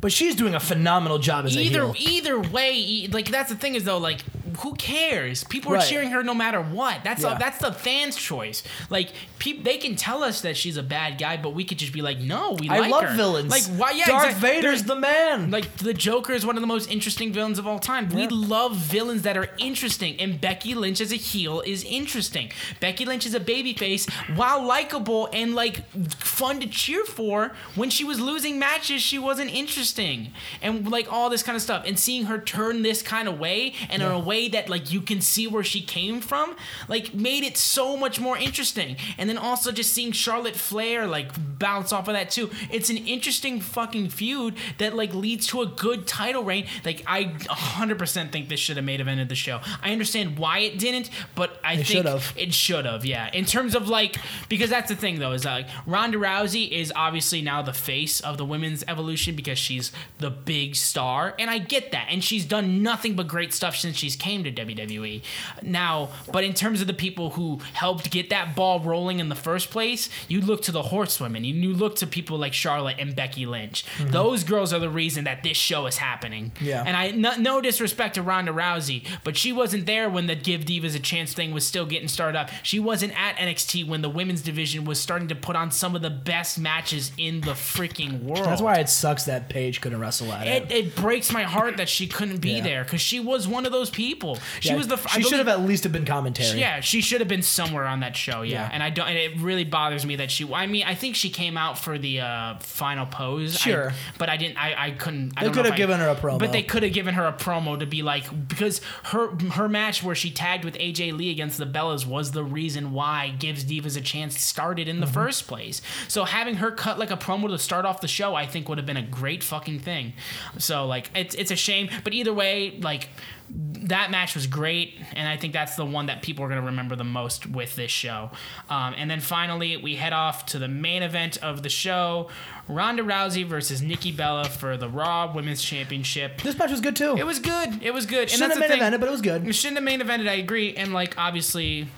[0.00, 1.94] but she's doing a phenomenal job as a either heel.
[1.98, 4.20] either way e- like that's the thing is though like
[4.58, 5.88] who cares people are Right.
[5.88, 7.36] cheering her no matter what that's Yeah.
[7.36, 11.18] a, that's the fans choice like peop they can tell us that she's a bad
[11.18, 13.48] guy but we could just be like no we I like love her villains.
[13.48, 15.52] like why yeah Darth exact- Vader's the man.
[15.52, 18.08] like the Joker is one of the most interesting villains of all time.
[18.08, 18.28] We Yeah.
[18.32, 22.50] love villains that are interesting, and Becky Lynch as a heel is interesting.
[22.80, 27.52] Becky Lynch is a babyface, while likable and like fun to cheer for.
[27.74, 31.84] When she was losing matches, she wasn't interesting, and like all this kind of stuff.
[31.86, 35.00] And seeing her turn this kind of way, and in a way that like you
[35.00, 36.56] can see where she came from,
[36.88, 38.96] like made it so much more interesting.
[39.18, 42.50] And then also just seeing Charlotte Flair like bounce off of that too.
[42.70, 46.66] It's an interesting fucking feud that like leads to a good title reign.
[46.84, 49.60] Like I 100% think this should have made evented the show.
[49.82, 52.32] I understand why it didn't, but I It think should've.
[52.36, 53.04] it should have.
[53.04, 54.16] Yeah, in terms of like
[54.48, 58.36] because that's the thing though is like Ronda Rousey is obviously now the face of
[58.38, 62.82] the women's evolution because she's the big star, and I get that, and she's done
[62.82, 65.22] nothing but great stuff since she's came to WWE.
[65.62, 69.34] Now, but in terms of the people who helped get that ball rolling in the
[69.34, 71.44] first place, you look to the horsewomen.
[71.44, 73.84] You, you look to people like Charlotte and Becky Lynch.
[73.98, 74.10] Mm-hmm.
[74.10, 76.52] Those girls are the reason that this show is happening.
[76.60, 76.82] Yeah.
[76.86, 80.62] And I no, no disrespect to Ronda Rousey, but she wasn't there when the Give
[80.62, 82.50] Divas a Chance thing was still getting started up.
[82.62, 86.02] She wasn't at NXT when the women's division was starting to put on some of
[86.02, 88.44] the best matches in the freaking world.
[88.44, 90.72] That's why it sucks that Paige couldn't wrestle at it, it.
[90.72, 92.62] it breaks my heart that she couldn't be Yeah.
[92.62, 94.38] there because she was one of those people.
[94.60, 94.96] She Yeah, was the.
[95.06, 96.58] I She should have at least have been commentary.
[96.58, 98.42] yeah, she should have been somewhere on that show.
[98.42, 98.70] Yeah, Yeah.
[98.72, 99.08] and I don't.
[99.08, 100.50] And it really bothers me that she.
[100.52, 103.56] I mean, I think she came out for the uh, final pose.
[103.56, 103.92] I- Sure.
[104.18, 104.56] but I didn't.
[104.58, 105.32] I, I couldn't.
[105.36, 106.38] I They could have I- given her a promo.
[106.38, 110.02] But they could have given her a promo to be like because her her match
[110.02, 113.96] where she tagged with AJ Lee against the Bellas was the reason why Gives Divas
[113.96, 115.14] a chance started in the Mm-hmm.
[115.14, 115.82] first place.
[116.08, 118.78] So having her cut like a promo to start off the show, I think would
[118.78, 120.14] have been a great fucking thing.
[120.58, 123.08] So like it's it's a shame, but either way, like
[123.52, 126.66] that match was great, and I think that's the one that people are going to
[126.66, 128.30] remember the most with this show.
[128.68, 132.28] Um, and then finally, we head off to the main event of the show
[132.68, 136.40] Ronda Rousey versus Nikki Bella for the Raw Women's Championship.
[136.42, 137.16] This match was good too.
[137.16, 137.82] It was good.
[137.82, 138.22] It was good.
[138.22, 138.92] And Shouldn't that's have main thing.
[138.92, 139.54] evented, but it was good.
[139.54, 140.28] Shouldn't have main evented.
[140.28, 140.74] I agree.
[140.76, 141.88] And like obviously,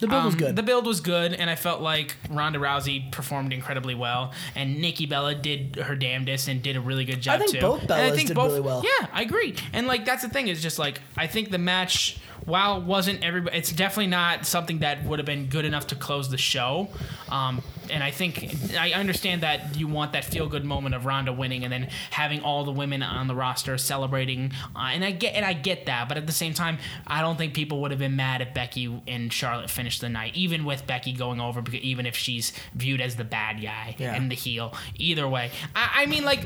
[0.00, 0.56] The build was um, good.
[0.56, 5.06] The build was good, and I felt like Ronda Rousey performed incredibly well, and Nikki
[5.06, 7.60] Bella did her damnedest and did a really good job I think too.
[7.60, 8.82] both And I Bellas think did really well.
[8.84, 9.54] Yeah, I agree.
[9.72, 13.22] And like that's the thing is just like I think the match, while it wasn't
[13.22, 16.88] everybody, it's definitely not something that would have been good enough to close the show.
[17.30, 21.32] Um, and I think I understand that you want that feel good moment of Ronda
[21.32, 24.52] winning, and then having all the women on the roster celebrating.
[24.74, 27.36] Uh, and I get and I get that, but at the same time, I don't
[27.36, 30.86] think people would have been mad if Becky and Charlotte finished the night, even with
[30.86, 34.14] Becky going over, because even if she's viewed as the bad guy Yeah.
[34.14, 34.74] and the heel.
[34.96, 36.40] Either way, I, I mean like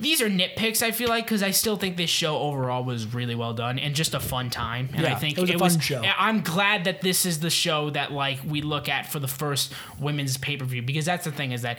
[0.00, 3.34] these are nitpicks I feel like because I still think this show overall was really
[3.34, 4.88] well done and just a fun time.
[4.94, 6.02] And I Yeah, think it was a fun show.
[6.18, 9.72] I'm glad that this is the show that like we look at for the first
[9.98, 11.78] women's pay per view because that's the thing is that.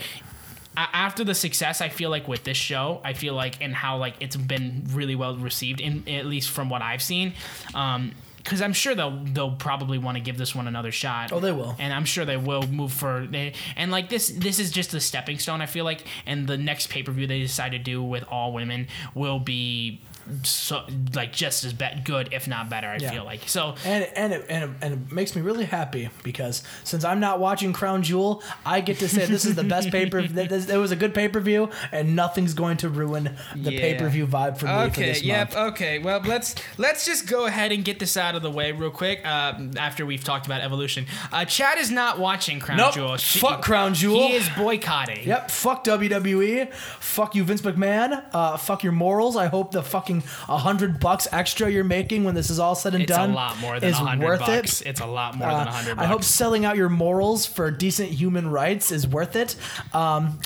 [0.77, 4.13] After the success, I feel like with this show, I feel like and how like
[4.21, 7.33] it's been really well received, in at least from what I've seen,
[7.75, 11.31] um, because I'm sure they'll they'll probably want to give this one another shot.
[11.31, 11.75] Oh, they will.
[11.79, 14.99] and I'm sure they will move for they, and like this this is just the
[14.99, 18.53] stepping stone I feel like and the next pay-per-view they decide to do with all
[18.53, 20.01] women will be
[20.43, 23.11] so like just as be- good if not better I Yeah.
[23.11, 26.63] feel like so and and it, and, it, and it makes me really happy because
[26.83, 30.05] since I'm not watching Crown Jewel, I get to say this is the best pay
[30.09, 30.19] per.
[30.31, 33.79] It was a good pay per view, and nothing's going to ruin the Yeah.
[33.79, 35.05] pay per view vibe for me for Okay.
[35.05, 35.53] this Yep.
[35.53, 35.73] month.
[35.73, 35.99] Okay.
[35.99, 39.21] Well, let's let's just go ahead and get this out of the way real quick.
[39.25, 42.93] Uh, after we've talked about evolution, uh, Chad is not watching Crown Nope.
[42.93, 43.17] Jewel.
[43.17, 44.27] She- Fuck Crown Jewel.
[44.27, 45.27] He is boycotting.
[45.27, 45.51] Yep.
[45.51, 46.71] Fuck WWE.
[46.99, 48.23] Fuck you, Vince McMahon.
[48.33, 49.35] Uh, fuck your morals.
[49.35, 53.03] I hope the fucking hundred bucks extra you're making when this is all said and
[53.03, 54.81] It's done a lot more than is a hundred worth bucks.
[54.81, 54.87] it.
[54.87, 55.99] It's a lot more Uh, than a hundred.
[55.99, 59.55] I hope selling out your morals for decent human rights is worth it.
[59.93, 60.39] Um,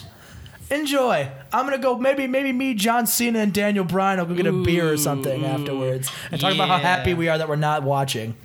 [0.69, 1.29] enjoy.
[1.51, 1.97] I'm gonna go.
[1.97, 5.43] Maybe maybe me, John Cena, and Daniel Bryan will go get a beer or something
[5.43, 8.35] Ooh, afterwards and talk about how happy we are that we're not watching.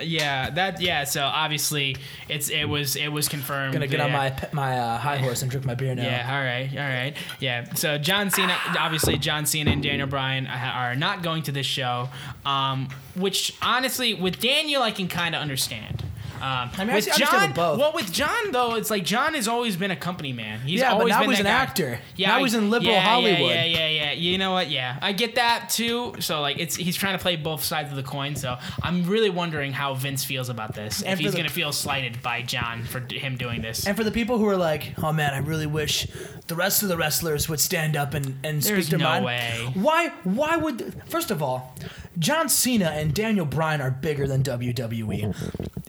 [0.00, 1.04] yeah, that yeah.
[1.04, 1.96] So obviously,
[2.28, 3.74] it's it was it was confirmed.
[3.74, 6.04] Gonna get on my my uh, high horse and drink my beer now.
[6.04, 7.14] Yeah, all right, all right.
[7.40, 11.66] Yeah, so John Cena, obviously, John Cena and Daniel Bryan are not going to this
[11.66, 12.08] show,
[12.46, 16.04] um, which honestly, with Daniel, I can kind of understand.
[16.40, 17.78] Um, I mean, with I John, both.
[17.78, 20.60] well, with John though, it's like John has always been a company man.
[20.60, 21.50] He's Yeah, but always now been he's an guy.
[21.50, 21.98] actor.
[22.16, 23.40] Yeah, Now I- he's in liberal yeah, Hollywood.
[23.40, 24.12] Yeah, yeah, yeah, yeah.
[24.12, 24.70] You know what?
[24.70, 26.14] Yeah, I get that too.
[26.20, 28.36] So like, it's he's trying to play both sides of the coin.
[28.36, 31.02] So I'm really wondering how Vince feels about this.
[31.02, 33.86] And if he's the- gonna feel slighted by John for d- him doing this.
[33.86, 36.06] And for the people who are like, oh man, I really wish
[36.46, 39.24] the rest of the wrestlers would stand up and, and There's speak their no mind.
[39.24, 39.70] way.
[39.74, 40.08] Why?
[40.24, 41.02] Why would?
[41.08, 41.74] First of all,
[42.18, 45.34] John Cena and Daniel Bryan are bigger than WWE.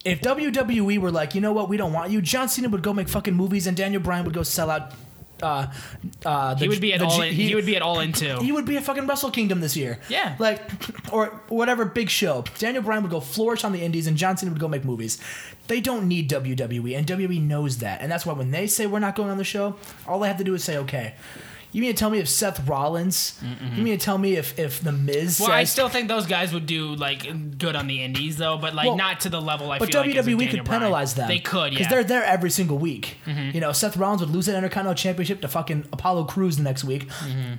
[0.06, 2.94] If WWE were like, you know what, we don't want you, John Cena would go
[2.94, 4.94] make fucking movies, and Daniel Bryan would go sell out.
[5.42, 5.72] Uh,
[6.26, 7.18] uh, the, he would be at all.
[7.18, 8.40] G- in, he, would be at all in too.
[8.42, 10.00] he would be at fucking Wrestle Kingdom this year.
[10.10, 10.36] Yeah.
[10.38, 10.62] Like,
[11.14, 12.44] or whatever big show.
[12.58, 15.18] Daniel Bryan would go flourish on the indies and John Cena would go make movies.
[15.68, 18.02] They don't need WWE, and WWE knows that.
[18.02, 19.76] And that's why when they say we're not going on the show,
[20.08, 21.14] all they have to do is say, okay.
[21.72, 23.40] You mean to tell me if Seth Rollins,
[23.76, 26.52] you mean to tell me if, if The Miz Well, I still think those guys
[26.52, 27.28] would do like
[27.60, 30.02] good on the indies though, but like Well, not to the level I but feel
[30.02, 30.82] like WWE Daniel could Bryan.
[30.82, 31.28] penalize them.
[31.28, 31.90] They could, Because yeah.
[31.90, 33.18] they're there every single week.
[33.26, 36.84] You know, Seth Rollins would lose that Intercontinental Championship to fucking Apollo Crews the next
[36.84, 37.08] week.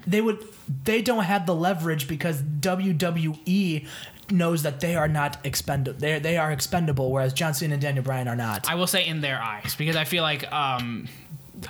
[0.06, 0.44] They would.
[0.84, 3.86] They don't have the leverage because WWE
[4.30, 5.98] knows that they are not expendable.
[5.98, 8.68] They they are expendable, whereas John Cena and Daniel Bryan are not.
[8.68, 11.08] I will say in their eyes because I feel like um,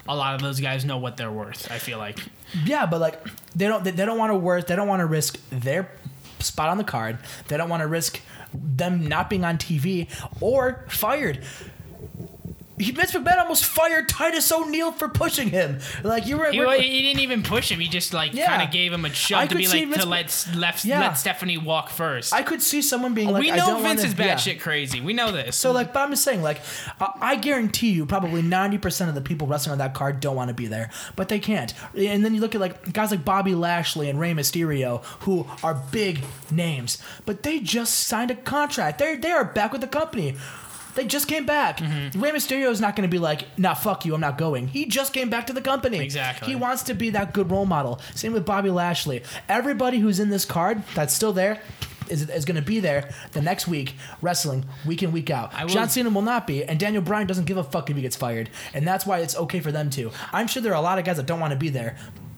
[0.09, 1.70] a lot of those guys know what they're worth.
[1.70, 2.18] I feel like
[2.64, 3.22] yeah, but like
[3.55, 3.85] they don't.
[3.85, 4.66] They, they don't want to work.
[4.66, 5.90] They don't want to risk their
[6.38, 7.18] spot on the card.
[7.48, 8.20] They don't want to risk
[8.53, 10.09] them not being on TV
[10.40, 11.44] or fired.
[12.80, 15.78] He, Vince McMahon almost fired Titus O'Neil for pushing him.
[16.02, 17.80] Like you were, he, we're- he didn't even push him.
[17.80, 18.46] He just like Yeah.
[18.48, 21.00] kind of gave him a shove to be like to let let, Yeah.
[21.00, 22.32] let Stephanie walk first.
[22.32, 24.36] I could see someone being like, we know Vince wanna, is bad yeah.
[24.36, 25.00] shit crazy.
[25.00, 25.56] We know this.
[25.56, 26.60] So like, but I'm just saying, like,
[27.00, 30.48] I I guarantee you, probably 90% of the people wrestling on that card don't want
[30.48, 31.72] to be there, but they can't.
[31.96, 35.74] And then you look at like guys like Bobby Lashley and Rey Mysterio, who are
[35.92, 38.98] big names, but they just signed a contract.
[38.98, 40.36] They they are back with the company.
[40.94, 41.79] They just came back.
[41.79, 42.20] Mm-hmm.
[42.20, 44.68] Rey Mysterio is not going to be like, nah, fuck you, I'm not going.
[44.68, 45.98] He just came back to the company.
[46.00, 46.48] Exactly.
[46.48, 48.00] He wants to be that good role model.
[48.14, 49.22] Same with Bobby Lashley.
[49.48, 51.61] Everybody who's in this card that's still there
[52.09, 55.53] is, is going to be there the next week wrestling week in week out.
[55.61, 58.03] Will- John Cena will not be, and Daniel Bryan doesn't give a fuck if he
[58.03, 60.11] gets fired, and that's why it's okay for them to.
[60.33, 61.96] I'm sure there are a lot of guys that don't want to be there,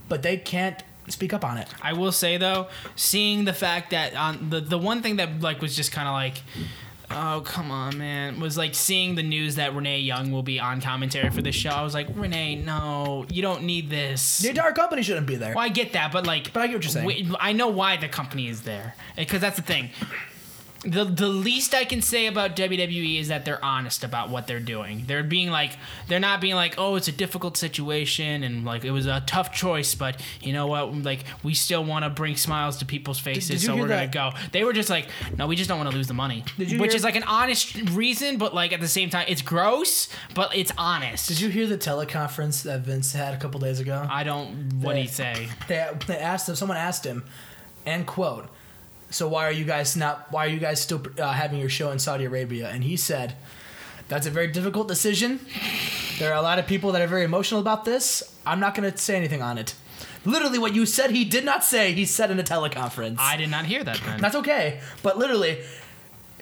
[0.09, 1.69] but they can't speak up on it.
[1.81, 5.61] I will say though, seeing the fact that on the the one thing that like
[5.63, 6.43] was just kind of like.
[7.15, 8.41] Oh come on, man!
[8.41, 11.71] Was like seeing the news that Renee Young will be on commentary for this show.
[11.71, 14.39] I was like, Renee, no, you don't need this.
[14.39, 15.55] The entire company shouldn't be there.
[15.55, 17.07] Well, I get that, but like, But I get what you're saying.
[17.07, 19.91] we- I know why the company is there because that's the thing.
[20.85, 24.59] The the least I can say about WWE is that they're honest about what they're
[24.59, 25.05] doing.
[25.07, 25.77] They're being like,
[26.09, 29.53] they're not being like, oh, it's a difficult situation and like it was a tough
[29.55, 30.93] choice, but you know what?
[30.93, 34.09] Like we still want to bring smiles to people's faces, did you so we're gonna
[34.09, 34.31] go.
[34.51, 35.07] They were just like,
[35.39, 37.25] no, we just don't want to lose the money, Did which hear- is like an
[37.25, 41.29] honest reason, but like at the same time, it's gross, but it's honest.
[41.29, 44.05] Did you hear the teleconference that Vince had a couple days ago?
[44.11, 44.81] I don't.
[44.83, 45.49] What do you say?
[45.69, 46.57] they, they asked him.
[46.57, 47.25] Someone asked him,
[47.87, 48.49] and quote,
[49.13, 50.27] "So why are you guys not?
[50.31, 53.35] Why are you guys still uh, having your show in Saudi Arabia?" And he said,
[54.09, 55.41] "That's a very difficult decision.
[56.19, 58.37] There are a lot of people that are very emotional about this.
[58.45, 59.75] I'm not going to say anything on it."
[60.25, 61.93] Literally, what you said he did not say.
[61.93, 63.17] He said in a teleconference.
[63.19, 64.01] I did not hear that.
[64.05, 65.59] Then That's okay, but literally,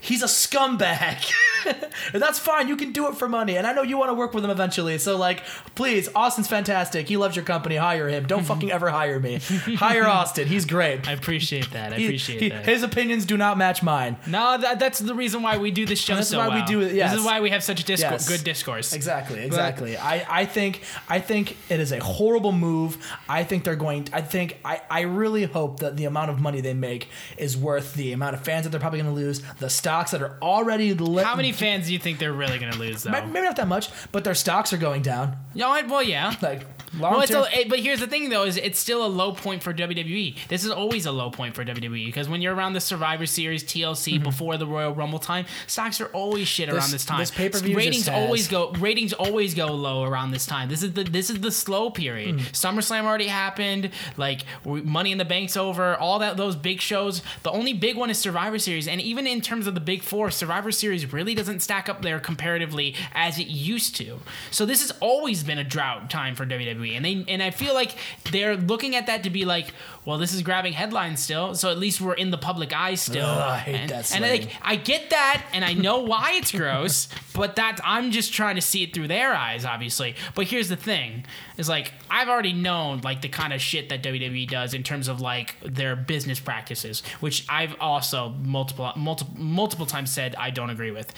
[0.00, 1.32] he's a scumbag.
[1.66, 2.68] and that's fine.
[2.68, 3.56] You can do it for money.
[3.56, 4.98] And I know you want to work with him eventually.
[4.98, 5.42] So, like,
[5.74, 7.08] please, Austin's fantastic.
[7.08, 7.76] He loves your company.
[7.76, 8.26] Hire him.
[8.26, 9.38] Don't fucking ever hire me.
[9.76, 10.46] Hire Austin.
[10.48, 11.08] He's great.
[11.08, 11.92] I appreciate that.
[11.92, 12.64] I He- appreciate he- that.
[12.66, 14.16] His opinions do not match mine.
[14.26, 16.80] no, that, that's the reason why we do this show That's so why we do
[16.80, 17.10] it, yes.
[17.12, 18.28] This is why we have such discourse, Yes.
[18.28, 18.92] good discourse.
[18.92, 19.96] Exactly, exactly.
[19.96, 22.98] I, I think I think it is a horrible move.
[23.28, 26.60] I think they're going I think I, I really hope that the amount of money
[26.60, 30.10] they make is worth the amount of fans that they're probably gonna lose, the stocks
[30.12, 33.02] that are already li- How many fans do you think they're really going to lose,
[33.02, 33.10] though?
[33.10, 35.36] Maybe not that much, but their stocks are going down.
[35.56, 36.34] I- well, yeah.
[36.42, 36.66] Like
[36.98, 37.44] long Well, it's term.
[37.52, 40.36] a, it, but here's the thing, though, is it's still a low point for WWE.
[40.48, 43.62] This is always a low point for WWE because when you're around the Survivor Series,
[43.64, 46.74] TLC, before the Royal Rumble time, stocks are always shit Mm-hmm.
[46.76, 47.18] This- around this time.
[47.18, 50.68] this pay-per-view ratings just has- always go ratings always go low around this time.
[50.68, 52.34] This is the this is the slow period.
[52.40, 52.46] Hmm.
[52.48, 53.90] SummerSlam already happened.
[54.16, 55.96] Like Money in the Bank's over.
[55.96, 57.22] All that those big shows.
[57.42, 60.30] The only big one is Survivor Series, and even in terms of the big four,
[60.30, 64.20] Survivor Series really doesn't stack up there comparatively as it used to.
[64.50, 66.79] So this has always been a drought time for WWE.
[66.84, 67.94] And they and I feel like
[68.30, 69.72] they're looking at that to be like,
[70.04, 73.26] well, this is grabbing headlines still, so at least we're in the public eye still.
[73.26, 74.40] Ugh, I hate and, that And slang.
[74.40, 78.56] like, I get that, and I know why it's gross, but that I'm just trying
[78.56, 80.14] to see it through their eyes, obviously.
[80.34, 81.24] But here's the thing:
[81.60, 85.06] is like I've already known like the kind of shit that WWE does in terms
[85.06, 90.70] of like their business practices, which I've also multiple multiple multiple times said I don't
[90.70, 91.12] agree with.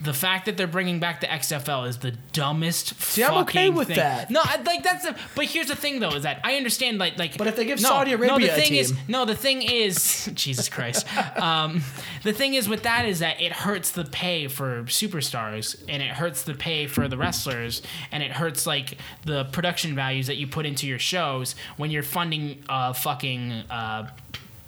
[0.00, 3.00] The fact that they're bringing back the XFL is the dumbest.
[3.00, 3.98] See, I'm okay with thing.
[3.98, 4.30] that.
[4.30, 5.04] No, I, like that's.
[5.04, 7.36] The, but here's the thing, though, is that I understand like like.
[7.36, 9.62] But if they give no, Saudi no, Arabia the a thing is no, the thing
[9.62, 11.06] is, Jesus Christ.
[11.38, 11.82] Um,
[12.22, 16.10] the thing is with that is that it hurts the pay for superstars, and it
[16.10, 20.46] hurts the pay for the wrestlers, and it hurts like the production values that you
[20.46, 23.52] put into your shows when you're funding a fucking.
[23.70, 24.08] Uh,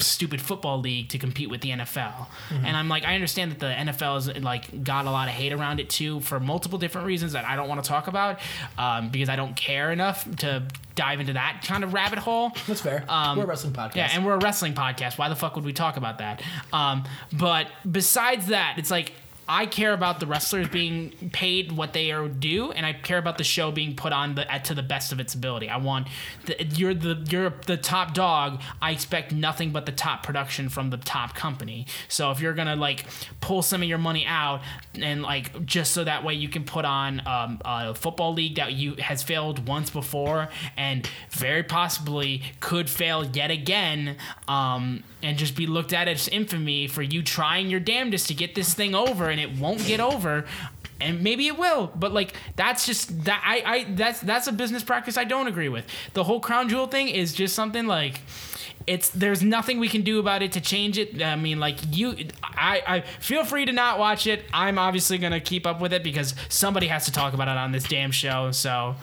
[0.01, 2.27] stupid football league to compete with the NFL.
[2.51, 5.53] And I'm like I understand that the NFL has like got a lot of hate
[5.53, 8.41] around it too for multiple different reasons that I don't want to talk about
[8.77, 12.51] um, because I don't care enough to dive into that kind of rabbit hole.
[12.67, 13.05] That's fair.
[13.39, 13.91] We're a wrestling podcast.
[13.91, 15.19] Um, Yeah, and we're a wrestling podcast.
[15.19, 16.43] Why the fuck would we talk about that?
[16.73, 19.13] Um, but besides that, it's like
[19.49, 23.39] I care about the wrestlers being paid what they are due, and I care about
[23.39, 25.69] the show being put on the, at, to the best of its ability.
[25.69, 26.09] I want
[26.47, 28.61] the, you're the you're the top dog.
[28.81, 31.87] I expect nothing but the top production from the top company.
[32.09, 33.07] So if you're gonna like
[33.41, 34.63] pull some of your money out
[34.95, 38.73] and like just so that way you can put on um, a football league that
[38.73, 44.17] you has failed once before and very possibly could fail yet again
[44.49, 48.55] um, and just be looked at as infamy for you trying your damnedest to get
[48.55, 50.45] this thing over and it won't get over.
[51.01, 54.85] And maybe it will but like that's just that I, I that's that's a business
[54.85, 55.87] practice i don't agree with.
[56.13, 58.21] The whole crown jewel thing is just something like
[58.87, 61.23] it's there's nothing we can do about it to change it.
[61.23, 64.45] I mean, like you, I, I feel free to not watch it.
[64.53, 67.73] I'm obviously gonna keep up with it because somebody has to talk about it on
[67.73, 68.51] this damn show.
[68.51, 68.97] So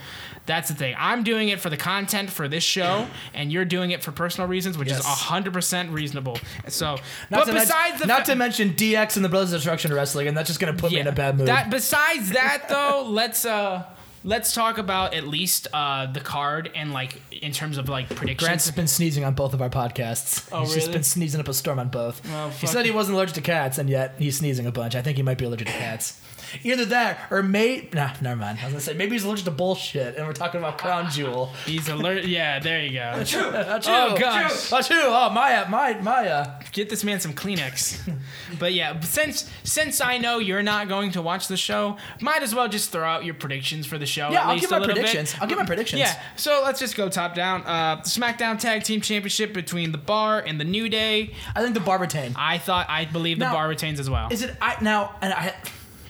[0.45, 0.95] that's the thing.
[0.97, 4.47] I'm doing it for the content for this show, and you're doing it for personal
[4.47, 5.05] reasons, which is Yes.
[5.05, 6.37] hundred percent reasonable.
[6.67, 9.51] So, Not but to besides mention, the not fa- to mention DX and the Brothers
[9.53, 11.47] of Destruction Wrestling, and that's just gonna put me in a bad mood.
[11.47, 13.83] that besides that though, let's uh
[14.23, 18.47] let's talk about at least uh the card and like in terms of like predictions.
[18.47, 20.47] Grant's been sneezing on both of our podcasts.
[20.51, 20.93] Oh, he's just really?
[20.93, 22.21] been sneezing up a storm on both.
[22.33, 24.95] Oh, he said he wasn't allergic to cats, and yet he's sneezing a bunch.
[24.95, 26.19] I think he might be allergic to cats.
[26.63, 28.59] Either that, or may nah, never mind.
[28.61, 31.47] I was gonna say maybe he's allergic to bullshit, and we're talking about Crown Jewel.
[31.65, 32.25] He's alert.
[32.25, 32.99] Yeah, there you go.
[33.17, 33.41] Achoo,
[33.87, 34.51] Oh, gosh.
[34.71, 34.91] Achoo!
[35.03, 36.59] Oh Maya, my Maya.
[36.71, 38.11] Get this man some Kleenex.
[38.59, 42.53] but yeah, since since I know you're not going to watch the show, might as
[42.55, 44.29] well just throw out your predictions for the show.
[44.29, 45.05] Yeah, at I'll least give a my little bit.
[45.05, 45.35] predictions.
[45.41, 45.99] I'll give my predictions.
[45.99, 47.63] Yeah, so let's just go top down.
[47.65, 51.33] Uh, SmackDown Tag Team Championship between the Bar and the New Day.
[51.55, 52.33] I think the bar retain.
[52.35, 54.29] I thought I believe the Now- Bar retains as well.
[54.31, 55.53] Is it I now and I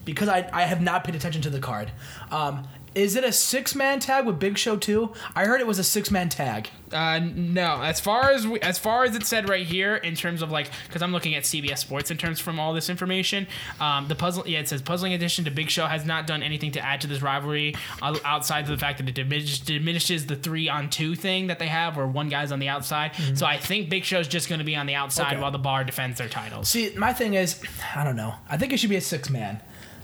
[0.05, 1.91] because I I have not paid attention to the card.
[2.31, 5.13] Um, is it a six man tag with Big Show too?
[5.33, 6.69] I heard it was a six man tag.
[6.91, 7.81] Uh, no.
[7.81, 10.69] As far as we, as far as it said right here, in terms of like,
[10.87, 13.47] because I'm looking at CBS Sports in terms from all this information,
[13.79, 14.45] um, the puzzle.
[14.45, 17.07] Yeah, it says puzzling addition to Big Show has not done anything to add to
[17.07, 21.15] this rivalry uh, outside of the fact that it diminish, diminishes the three on two
[21.15, 23.11] thing that they have, where one guy's on the outside.
[23.35, 25.33] So I think Big Show's just going to be on the outside Mm-hmm.
[25.35, 25.41] Okay.
[25.43, 26.67] while the Bar defends their titles.
[26.67, 27.63] See, my thing is,
[27.95, 28.33] I don't know.
[28.49, 29.61] I think it should be a six man.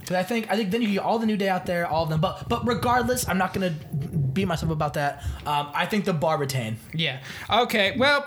[0.08, 2.04] Because I think I think then you get all the New Day out there, all
[2.04, 2.18] of them.
[2.18, 3.74] But but regardless, I'm not gonna
[4.32, 5.22] beat myself about that.
[5.44, 6.78] Um, I think the bar retain.
[6.94, 7.20] Yeah.
[7.50, 7.94] Okay.
[7.98, 8.26] Well,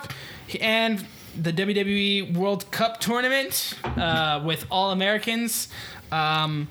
[0.59, 1.03] and
[1.35, 5.69] the WWE World Cup tournament uh, with all Americans.
[6.11, 6.67] Um,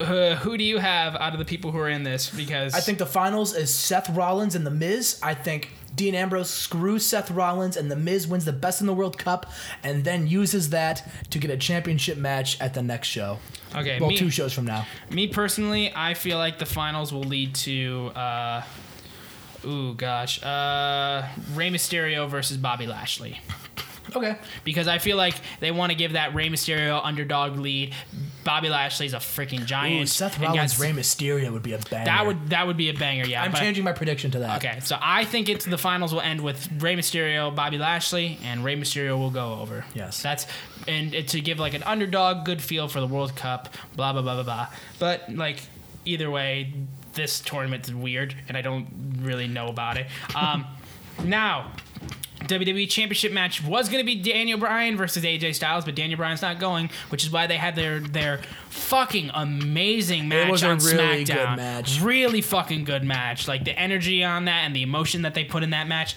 [0.00, 2.28] uh, who do you have out of the people who are in this?
[2.28, 5.20] Because I think the finals is Seth Rollins and The Miz.
[5.22, 8.92] I think Dean Ambrose screws Seth Rollins and The Miz wins the Best in the
[8.94, 9.50] World Cup
[9.82, 13.38] and then uses that to get a championship match at the next show.
[13.74, 14.86] Okay, Well, me- two shows from now.
[15.10, 18.08] me personally, I feel like the finals will lead to.
[18.14, 18.62] Uh,
[19.64, 23.40] ooh, gosh, uh, Rey Mysterio versus Bobby Lashley.
[24.14, 24.36] Okay.
[24.64, 27.92] Because I feel like they want to give that Rey Mysterio underdog lead.
[28.46, 30.02] Bobby Lashley's a freaking giant.
[30.02, 32.04] Ooh, Seth Rollins, Rey Mysterio would be a banger.
[32.04, 33.26] That would that would be a banger.
[33.26, 34.64] Yeah, I'm but- changing my prediction to that.
[34.64, 38.62] Okay, so I think it's the finals will end with Rey Mysterio, Bobby Lashley, and
[38.62, 39.84] Rey Mysterio will go over.
[39.94, 40.22] Yes.
[40.22, 40.46] that's
[40.86, 43.74] and it, to give like an underdog good feel for the World Cup.
[43.96, 44.68] Blah blah blah blah blah.
[45.00, 45.62] But like
[46.04, 46.72] either way,
[47.14, 48.86] this tournament's weird, and I don't
[49.22, 50.06] really know about it.
[50.36, 50.66] Um,
[51.24, 51.72] now.
[52.46, 56.42] WWE Championship match was going to be Daniel Bryan versus AJ Styles, but Daniel Bryan's
[56.42, 60.68] not going, which is why they had their their fucking amazing match it was a
[60.68, 61.56] on really good SmackDown.
[61.56, 62.00] match.
[62.00, 63.48] Really fucking good match.
[63.48, 66.16] Like the energy on that and the emotion that they put in that match.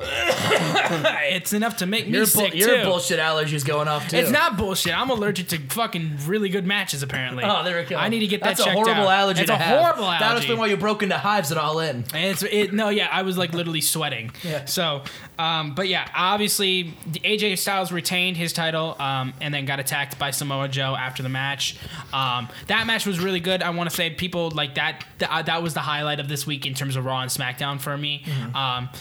[1.30, 2.84] it's enough to make me Your, sick your too.
[2.84, 4.16] bullshit allergies going off too.
[4.16, 4.98] It's not bullshit.
[4.98, 7.02] I'm allergic to fucking really good matches.
[7.02, 7.44] Apparently.
[7.44, 7.96] Oh, there we go.
[7.96, 8.56] I need to get that.
[8.56, 9.18] That's that a checked horrible out.
[9.20, 9.78] allergy It's to a have.
[9.78, 10.36] horrible That would allergy.
[10.46, 12.04] explain why you broke into hives at all in.
[12.14, 14.30] And it's it no yeah I was like literally sweating.
[14.42, 14.64] Yeah.
[14.64, 15.02] So,
[15.38, 20.30] um, but yeah, obviously AJ Styles retained his title, um, and then got attacked by
[20.30, 21.76] Samoa Joe after the match.
[22.12, 23.62] Um, that match was really good.
[23.62, 25.04] I want to say people like that.
[25.18, 27.80] Th- uh, that was the highlight of this week in terms of Raw and SmackDown
[27.80, 28.24] for me,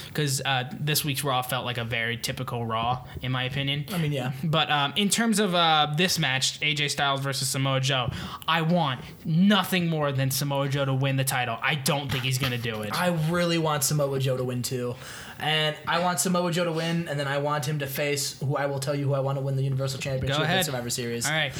[0.09, 3.85] because uh, this week's Raw felt like a very typical Raw in my opinion.
[3.93, 4.31] I mean, yeah.
[4.43, 8.11] But um, in terms of uh, this match, AJ Styles versus Samoa Joe,
[8.47, 11.59] I want nothing more than Samoa Joe to win the title.
[11.61, 12.99] I don't think he's gonna do it.
[12.99, 14.95] I really want Samoa Joe to win too.
[15.37, 18.57] And I want Samoa Joe to win, and then I want him to face who
[18.57, 20.65] I will tell you who I want to win the Universal Championship Go at.
[20.65, 21.27] Survivor Series.
[21.27, 21.53] All right.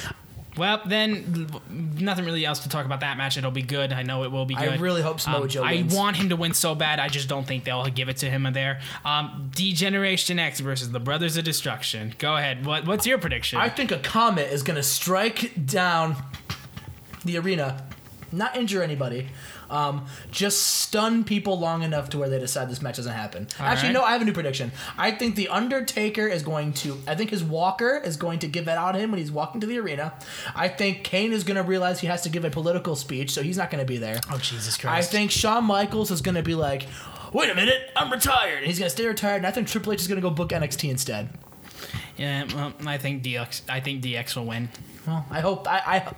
[0.60, 1.48] Well, then,
[1.98, 3.38] nothing really else to talk about that match.
[3.38, 3.94] It'll be good.
[3.94, 4.70] I know it will be good.
[4.70, 5.96] I really hope Samoa Um, I wins.
[5.96, 7.00] want him to win so bad.
[7.00, 8.82] I just don't think they'll give it to him there.
[9.06, 12.14] Um, Degeneration X versus the Brothers of Destruction.
[12.20, 12.66] Go ahead.
[12.66, 13.58] What, what's your prediction?
[13.60, 16.18] I think a comet is going to strike down
[17.24, 17.88] the arena,
[18.32, 19.28] not injure anybody,
[19.70, 23.48] um, just stun people long enough to where they decide this match doesn't happen.
[23.60, 23.94] Actually, right.
[23.94, 24.72] no, I have a new prediction.
[24.98, 26.98] I think the Undertaker is going to.
[27.08, 29.62] I think his walker is going to give it out on him when he's walking
[29.62, 30.14] to the arena.
[30.56, 33.42] I think Kane is going to realize he has to give a political speech, so
[33.42, 34.20] he's not going to be there.
[34.32, 35.10] oh, Jesus Christ!
[35.10, 36.88] I think Shawn Michaels is going to be like,
[37.34, 38.60] wait a minute, I'm retired.
[38.60, 40.30] And he's going to stay retired, and I think Triple H is going to go
[40.30, 41.30] book NXT instead.
[42.20, 43.62] Yeah, well, I think DX.
[43.70, 44.68] I think DX will win.
[45.08, 46.14] Well, I hope I, I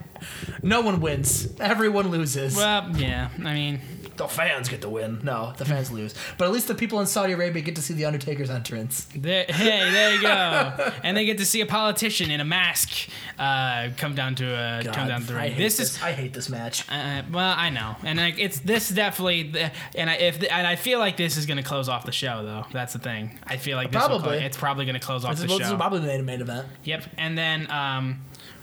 [0.63, 1.47] no one wins.
[1.59, 2.55] Everyone loses.
[2.55, 3.29] Well, yeah.
[3.37, 3.81] I mean,
[4.17, 5.19] the fans get to win.
[5.23, 6.13] No, the fans lose.
[6.37, 9.07] But at least the people in Saudi Arabia get to see the Undertaker's entrance.
[9.15, 10.91] there, hey, there you go.
[11.03, 13.09] and they get to see a politician in a mask
[13.39, 15.57] uh, come down to uh, come down the ring.
[15.57, 15.95] This this.
[15.97, 16.89] is I hate this match.
[16.89, 19.53] Uh, well, I know, and like it's this definitely,
[19.95, 22.65] and I if and I feel like this is gonna close off the show though.
[22.71, 23.39] That's the thing.
[23.47, 24.21] I feel like this Probably.
[24.37, 25.77] clo- it's probably gonna close off the well, this is show.
[25.77, 26.67] probably the main event.
[26.83, 28.21] Yep, and then um,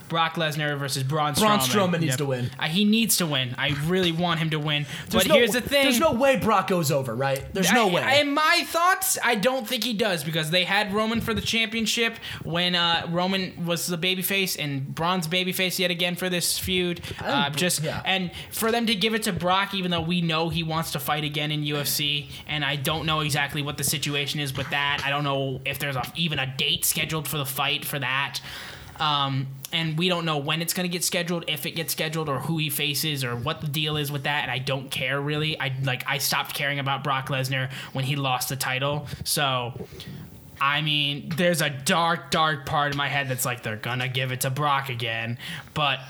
[0.08, 1.38] Brock Lesnar versus Braun Strowman.
[1.40, 2.18] Braun Strowman needs Yep.
[2.18, 2.50] to win.
[2.58, 3.54] Uh, he needs to win.
[3.58, 4.86] I really want him to win.
[5.08, 5.84] There's but no- here's the thing.
[5.84, 7.44] There's no way Brock goes over, right?
[7.52, 8.20] There's no way.
[8.20, 12.16] In my thoughts, I don't think he does because they had Roman for the championship
[12.44, 17.00] when uh, Roman was the babyface and Braun's babyface yet again for this feud.
[17.20, 18.02] Uh, just yeah.
[18.04, 20.98] and for them to give it to Brock, even though we know he wants to
[20.98, 25.02] fight again in UFC, and I don't know exactly what the situation is with that.
[25.04, 28.40] I don't know if there's a, even a date scheduled for the fight for that.
[29.00, 32.28] Um, and we don't know when it's going to get scheduled, if it gets scheduled,
[32.28, 34.42] or who he faces, or what the deal is with that.
[34.42, 35.58] And I don't care really.
[35.60, 39.06] I like I stopped caring about Brock Lesnar when he lost the title.
[39.24, 39.74] So,
[40.60, 44.32] I mean, there's a dark, dark part of my head that's like they're gonna give
[44.32, 45.38] it to Brock again.
[45.74, 46.00] But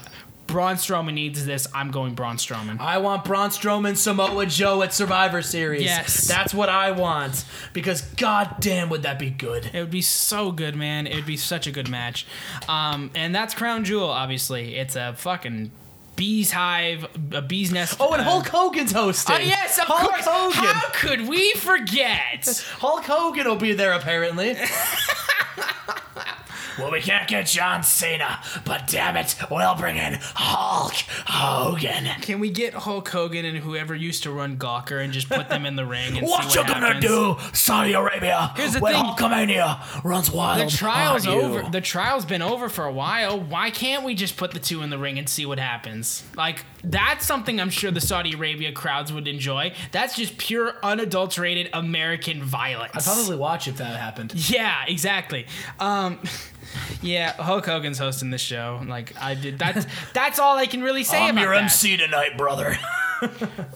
[0.49, 1.69] Braun Strowman needs this.
[1.75, 2.81] I'm going Braun Strowman.
[2.81, 5.83] I want Braun Strowman, Samoa Joe at Survivor Series.
[5.83, 6.27] Yes.
[6.27, 7.45] That's what I want.
[7.73, 9.71] Because goddamn would that be good.
[9.73, 11.07] It would be so good, man.
[11.07, 12.27] It would be such a good match.
[12.69, 14.77] Um, and that's Crown Jewel, obviously.
[14.77, 15.71] It's a fucking
[16.17, 17.99] bee's hive, a bee's nest.
[18.01, 19.37] Oh, and uh, Hulk Hogan's hosting.
[19.37, 20.25] Oh, yes, of Hulk course.
[20.27, 20.65] Hogan.
[20.65, 22.67] How could we forget?
[22.79, 24.57] Hulk Hogan will be there apparently.
[26.79, 30.95] well, we can't get John Cena, but damn it, we'll bring in Hulk
[31.27, 32.07] Hogan.
[32.21, 35.67] Can we get Hulk Hogan and whoever used to run Gawker and just put them
[35.67, 38.53] in the ring and What see you what gonna do, Saudi Arabia?
[38.57, 39.05] Here's the when thing.
[39.05, 40.67] Hulkamania runs wild.
[40.67, 41.43] The trial's on you?
[41.43, 41.71] over.
[41.71, 43.41] The trial's been over for a while.
[43.41, 46.25] Why can't we just put the two in the ring and see what happens?
[46.37, 49.73] Like that's something I'm sure the Saudi Arabia crowds would enjoy.
[49.93, 52.93] That's just pure unadulterated American violence.
[52.95, 54.35] I'd probably watch if that happened.
[54.49, 55.47] Yeah, exactly.
[55.79, 56.19] Um,
[57.03, 58.81] yeah, Hulk Hogan's hosting this show.
[58.87, 59.59] Like I did.
[59.59, 61.63] That's that's all I can really say I'm about your that.
[61.65, 62.77] MC tonight, brother.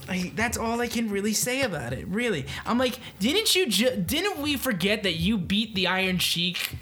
[0.07, 2.07] Like, that's all I can really say about it.
[2.07, 3.67] Really, I'm like, didn't you?
[3.69, 6.77] Ju- didn't we forget that you beat the Iron Sheik?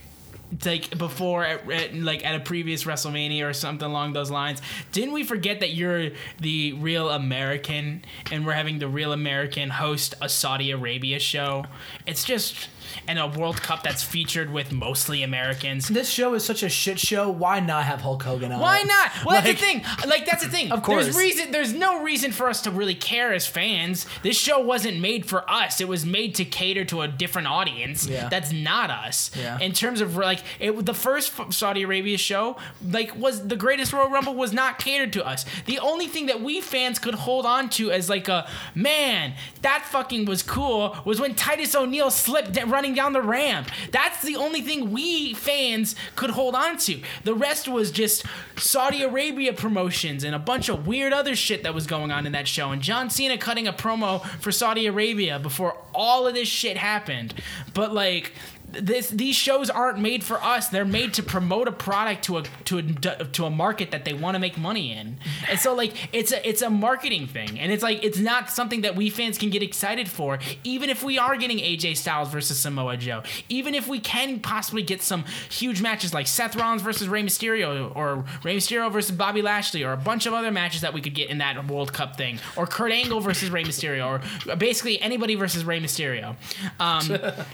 [0.66, 4.61] Like before, at, at- like at a previous WrestleMania or something along those lines.
[4.92, 10.14] Didn't we forget that you're the real American and we're having the real American host
[10.20, 11.64] a Saudi Arabia show?
[12.06, 12.68] It's just
[13.07, 15.88] and a World Cup that's featured with mostly Americans.
[15.88, 17.30] This show is such a shit show.
[17.30, 18.61] Why not have Hulk Hogan on?
[18.61, 18.86] Why it?
[18.86, 19.11] not?
[19.24, 19.84] Well, Like- that's the thing.
[20.09, 20.72] Like that's the thing.
[20.72, 21.05] Of course.
[21.05, 21.51] there's reason.
[21.53, 24.07] There's no reason for us to really care as fans.
[24.22, 25.80] This show wasn't made for us.
[25.80, 28.07] It was made to cater to a different audience.
[28.07, 28.28] Yeah.
[28.28, 29.30] That's not us.
[29.36, 29.59] Yeah.
[29.61, 34.11] In terms of like it, the first Saudi Arabia show, like was the greatest Royal
[34.11, 35.45] Rumble was not catered to us.
[35.66, 39.84] The only thing that we fans could hold on to as like a man that
[39.86, 43.68] fucking was cool was when Titus O'Neil slipped right running down the ramp.
[43.91, 47.03] That's the only thing we fans could hold on to.
[47.24, 48.24] The rest was just
[48.57, 52.33] Saudi Arabia promotions and a bunch of weird other shit that was going on in
[52.33, 52.70] that show.
[52.70, 57.35] And John Cena cutting a promo for Saudi Arabia before all of this shit happened.
[57.74, 58.33] But like
[58.72, 60.68] this these shows aren't made for us.
[60.68, 62.82] They're made to promote a product to a to a
[63.24, 65.18] to a market that they want to make money in.
[65.48, 67.58] And so like it's a it's a marketing thing.
[67.58, 71.02] And it's like it's not something that we fans can get excited for even if
[71.02, 73.22] we are getting AJ Styles versus Samoa Joe.
[73.48, 77.94] Even if we can possibly get some huge matches like Seth Rollins versus Rey Mysterio
[77.94, 81.14] or Rey Mysterio versus Bobby Lashley or a bunch of other matches that we could
[81.14, 84.06] get in that World Cup thing or Kurt Angle versus Rey Mysterio
[84.46, 86.36] or basically anybody versus Rey Mysterio.
[86.78, 87.10] Um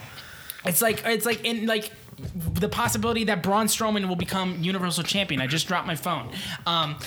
[0.67, 1.91] it's like it's like in like
[2.35, 5.41] the possibility that Braun Strowman will become Universal Champion.
[5.41, 6.29] I just dropped my phone.
[6.65, 6.97] Um,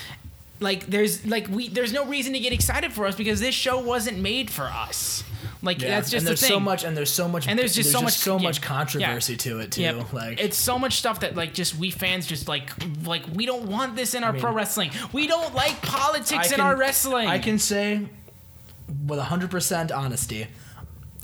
[0.61, 3.81] like there's like we there's no reason to get excited for us because this show
[3.81, 5.25] wasn't made for us.
[5.63, 6.49] Like that's just and the there's thing.
[6.49, 9.35] so much and there's so much And there's just so much- so yeah, much controversy
[9.35, 9.39] yeah.
[9.39, 9.83] to it too.
[9.83, 10.13] Yep.
[10.15, 12.71] Like it's so much stuff that like just we fans just like
[13.05, 14.91] like we don't want this in our pro wrestling.
[15.13, 17.29] We don't like politics in our wrestling.
[17.29, 18.07] I can say
[19.07, 20.47] with 100% honesty,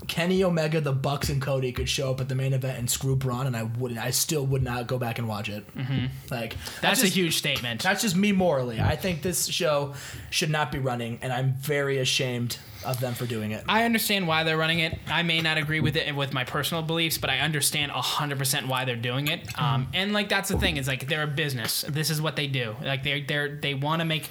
[0.07, 3.15] Kenny Omega, the Bucks, and Cody could show up at the main event and screw
[3.15, 3.99] Braun, and I wouldn't.
[3.99, 5.65] I still would not go back and watch it.
[5.75, 6.05] Mm-hmm.
[6.31, 7.83] Like That's just, a huge statement.
[7.83, 8.79] That's just me morally.
[8.79, 9.93] I think this show
[10.29, 13.63] should not be running, and I'm very ashamed of them for doing it.
[13.67, 14.97] I understand why they're running it.
[15.07, 18.85] I may not agree with it with my personal beliefs, but I understand 100% why
[18.85, 19.59] they're doing it.
[19.59, 21.83] Um, and like that's the thing is like they're a business.
[21.87, 22.75] This is what they do.
[22.81, 24.29] Like they they they want to make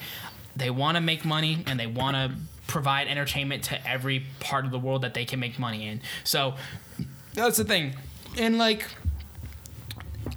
[0.54, 2.36] they want to make money and they want to
[2.66, 6.00] provide entertainment to every part of the world that they can make money in.
[6.24, 6.54] So
[7.34, 7.94] that's the thing.
[8.38, 8.86] And like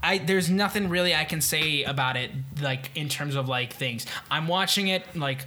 [0.03, 4.05] I there's nothing really I can say about it like in terms of like things.
[4.29, 5.45] I'm watching it like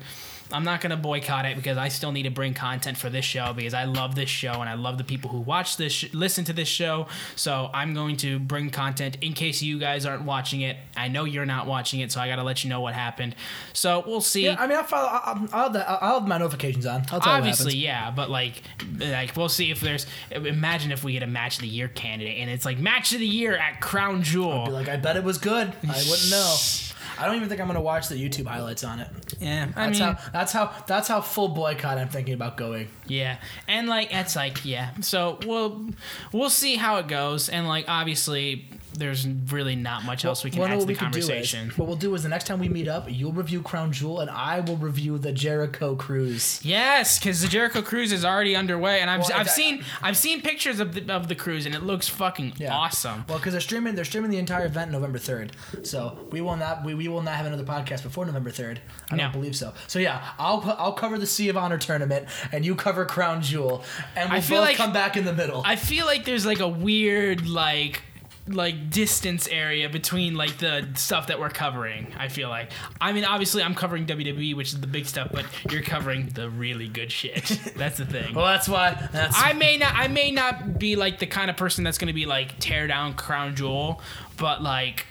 [0.53, 3.53] I'm not gonna boycott it because I still need to bring content for this show
[3.53, 6.44] because I love this show and I love the people who watch this, sh- listen
[6.46, 7.07] to this show.
[7.36, 10.76] So I'm going to bring content in case you guys aren't watching it.
[10.96, 13.34] I know you're not watching it, so I gotta let you know what happened.
[13.72, 14.44] So we'll see.
[14.44, 15.09] Yeah, I mean, I'll follow.
[15.09, 17.03] I'll, I'll, I'll have my notifications on.
[17.11, 17.38] I'll tell you.
[17.38, 18.62] Obviously, yeah, but like,
[18.98, 20.07] like we'll see if there's.
[20.30, 23.20] Imagine if we get a match of the year candidate, and it's like match of
[23.20, 24.66] the year at Crown Jewel.
[24.66, 25.72] Be like, I bet it was good.
[25.88, 26.57] I wouldn't know.
[27.22, 29.08] I don't even think I'm gonna watch the YouTube highlights on it.
[29.40, 30.30] yeah, I That's mean, how.
[30.32, 30.72] That's how.
[30.88, 32.88] That's how full boycott I'm thinking about going.
[33.12, 33.36] Yeah,
[33.68, 34.90] and like it's like yeah.
[35.00, 35.86] So we'll
[36.32, 40.60] we'll see how it goes, and like obviously there's really not much else we can
[40.60, 41.70] Well, add to the do is- conversation.
[41.76, 44.28] what we'll do is the next time we meet up, you'll review Crown Jewel and
[44.28, 46.60] I will review the Jericho Cruise.
[46.62, 50.42] Yes, because the Jericho cruise is already underway, and I've, Well, I've seen I've seen
[50.42, 52.74] pictures of the of the cruise, and it looks fucking Yeah.
[52.74, 53.24] awesome.
[53.28, 55.52] Well, because they're streaming, they're streaming the entire event November third.
[55.84, 58.80] So we will not, we, we will not have another podcast before November third.
[59.10, 59.22] I No.
[59.24, 59.72] don't believe so.
[59.86, 63.82] So yeah, I'll I'll cover the Sea of Honor tournament, and you cover Crown Jewel,
[64.16, 65.62] and we'll I feel both like- come back in the middle.
[65.64, 68.03] I feel like there's like a weird like
[68.48, 72.12] like distance area between like the stuff that we're covering.
[72.18, 72.72] I feel like.
[73.00, 76.50] I mean, obviously I'm covering WWE, which is the big stuff, but you're covering the
[76.50, 77.44] really good shit.
[77.76, 78.34] That's the thing.
[78.34, 79.09] well, that's why.
[79.12, 82.12] That's I may not I may not be like the kind of person that's gonna
[82.12, 84.00] be like tear down Crown Jewel,
[84.38, 85.07] but like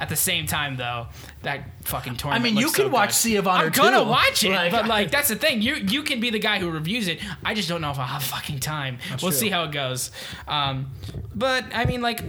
[0.00, 1.06] at the same time though,
[1.42, 3.14] that fucking I mean, you can so watch good.
[3.14, 4.08] Sea of Honor I'm gonna too.
[4.08, 5.62] watch it, Like, but like that's the thing.
[5.62, 7.20] You you can be the guy who reviews it.
[7.44, 8.98] I just don't know if I'll have fucking time.
[9.10, 9.32] we'll true.
[9.32, 10.10] see how it goes.
[10.48, 10.90] Um,
[11.34, 12.22] but I mean, like,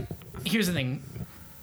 [0.45, 1.01] here's the thing.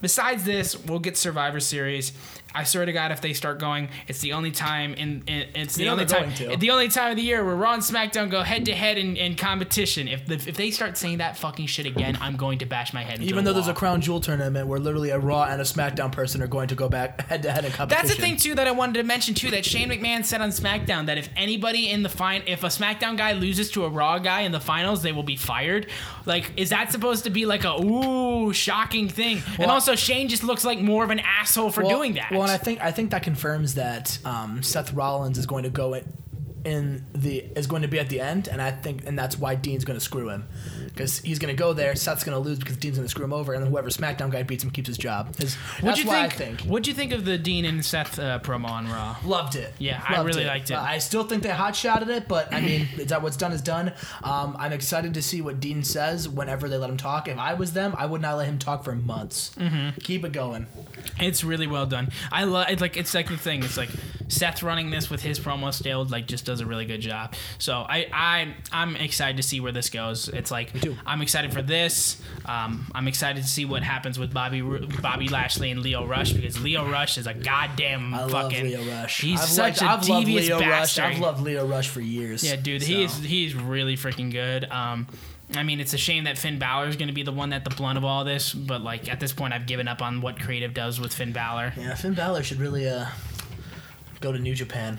[0.00, 2.12] Besides this, we'll get Survivor Series.
[2.58, 5.76] I swear to God, if they start going, it's the only time in, in it's
[5.76, 8.30] the You know only time the only time of the year where Raw and SmackDown
[8.30, 10.08] go head to head in competition.
[10.08, 13.02] If the, if they start saying that fucking shit again, I'm going to bash my
[13.02, 13.22] head.
[13.22, 13.78] Even though there's a.
[13.78, 16.88] Crown Jewel tournament where literally a Raw and a SmackDown person are going to go
[16.88, 18.06] back head to head in competition.
[18.08, 19.52] That's the thing too that I wanted to mention too.
[19.52, 23.16] That Shane McMahon said on SmackDown that if anybody in the fine, if a SmackDown
[23.16, 25.86] guy loses to a Raw guy in the finals, they will be fired.
[26.26, 29.42] Like, is that supposed to be like a ooh shocking thing?
[29.60, 32.32] and also, Shane just looks like more of an asshole for well, doing that.
[32.32, 35.70] Well, and I think I think that confirms that um, Seth Rollins is going to
[35.70, 36.12] go in,
[36.68, 39.54] in the is going to be at the end, and I think and that's why
[39.54, 40.46] Dean's going to screw him
[40.84, 41.96] because he's going to go there.
[41.96, 44.30] Seth's going to lose because Dean's going to screw him over, and then whoever SmackDown
[44.30, 45.34] guy beats him keeps his job.
[45.38, 46.32] Is, that's you why think?
[46.32, 46.70] I think.
[46.70, 49.16] What'd you think of the Dean and Seth uh, promo on Raw?
[49.24, 49.72] Loved it.
[49.78, 50.74] Yeah, I really liked it.
[50.74, 52.86] Uh, I still think they hot shotted it, but I mean,
[53.20, 53.92] what's done is done.
[54.22, 57.28] Um, I'm excited to see what Dean says whenever they let him talk.
[57.28, 59.52] If I was them, I would not let him talk for months.
[59.56, 60.00] Mm-hmm.
[60.00, 60.66] Keep it going.
[61.18, 62.10] It's really well done.
[62.30, 62.80] I love it.
[62.80, 63.62] Like it's like the thing.
[63.62, 63.90] It's like
[64.28, 67.34] Seth running this with his promo style, like just does a really good job.
[67.58, 70.28] So I I I'm excited to see where this goes.
[70.28, 70.72] It's like.
[71.06, 72.20] I'm excited for this.
[72.44, 76.60] Um, I'm excited to see what happens with Bobby Bobby Lashley and Lio Rush because
[76.60, 78.52] Lio Rush is a goddamn I love.
[78.52, 79.20] Lio Rush.
[79.20, 80.68] He's I've such liked, a I've loved devious Lio Rush.
[80.68, 81.04] bastard.
[81.04, 82.42] I've loved Lio Rush for years.
[82.44, 82.88] Yeah, dude, So.
[82.88, 84.64] he is he's really freaking good.
[84.70, 85.06] Um,
[85.54, 87.64] I mean, it's a shame that Finn Balor is going to be the one at
[87.64, 90.38] the blunt of all this, but like at this point, I've given up on what
[90.40, 91.72] creative does with Finn Balor.
[91.76, 93.06] Yeah, Finn Balor should really uh
[94.20, 94.98] go to New Japan.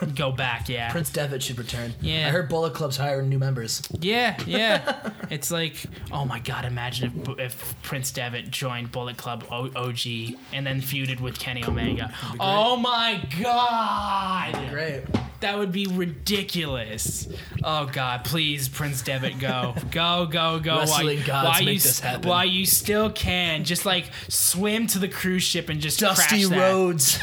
[0.14, 1.94] Go back, yeah, Prince Devitt should return.
[2.00, 2.26] Yeah.
[2.28, 3.82] I heard Bullet Club's hiring new members.
[4.00, 5.10] yeah, yeah.
[5.30, 5.76] it's like,
[6.12, 10.06] oh my god, imagine if, if Prince Devitt joined Bullet Club o- OG
[10.52, 12.12] and then feuded with Kenny Omega.
[12.40, 15.02] Oh my god, Great.
[15.44, 17.28] That would be ridiculous.
[17.62, 20.78] Oh God, please, Prince Devitt, go, go, go, go.
[20.78, 22.30] Wrestling while, gods you make s- this happen.
[22.30, 26.48] While you still can, just like swim to the cruise ship and just Dusty crash
[26.48, 26.58] that.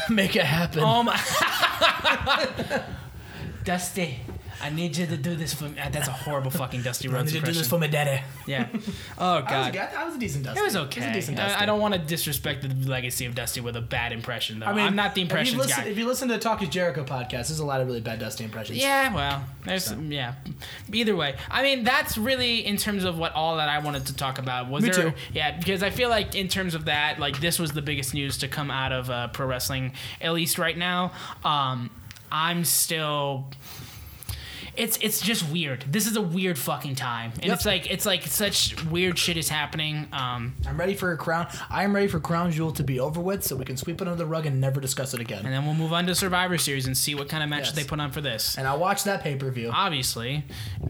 [0.08, 0.84] Make it happen.
[0.84, 1.20] Oh my,
[3.64, 4.20] Dusty.
[4.62, 5.78] I need you to do this for me.
[5.78, 8.22] Uh, That's a horrible fucking Dusty I Rhodes need to do this for my daddy.
[8.46, 8.68] yeah.
[9.18, 9.68] Oh That was, God.
[9.68, 10.60] a, that was a decent Dusty.
[10.60, 11.00] It was It okay.
[11.00, 11.58] was a decent Dusty.
[11.58, 14.66] I, I don't want to disrespect the legacy of Dusty with a bad impression, though.
[14.66, 15.90] I mean, I am not the if you impressions listen, guy.
[15.90, 18.20] If you listen to the Talk is Jericho podcast, there's a lot of really bad
[18.20, 18.78] Dusty impressions.
[18.78, 20.34] Yeah, well, there's yeah.
[20.92, 24.16] Either way, I mean that's really in terms of what all that I wanted to
[24.16, 24.68] talk about.
[24.70, 25.10] Was Me there?
[25.10, 25.16] too.
[25.32, 28.38] Yeah, because I feel like in terms of that, like this was the biggest news
[28.38, 31.12] to come out of uh, pro wrestling, at least right now.
[31.44, 31.90] Um,
[32.30, 33.46] I'm still.
[34.76, 35.84] It's it's just weird.
[35.90, 37.54] This is a weird fucking time, and Yep.
[37.56, 40.06] it's like it's like such weird shit is happening.
[40.12, 41.46] Um, I'm ready for a crown.
[41.68, 44.08] I am ready for Crown Jewel to be over with, so we can sweep it
[44.08, 45.44] under the rug and never discuss it again.
[45.44, 47.76] and then we'll move on to Survivor Series and see what kind of matches Yes.
[47.76, 48.56] they put on for this.
[48.56, 49.70] And I'll watch that pay per view.
[49.72, 50.44] obviously.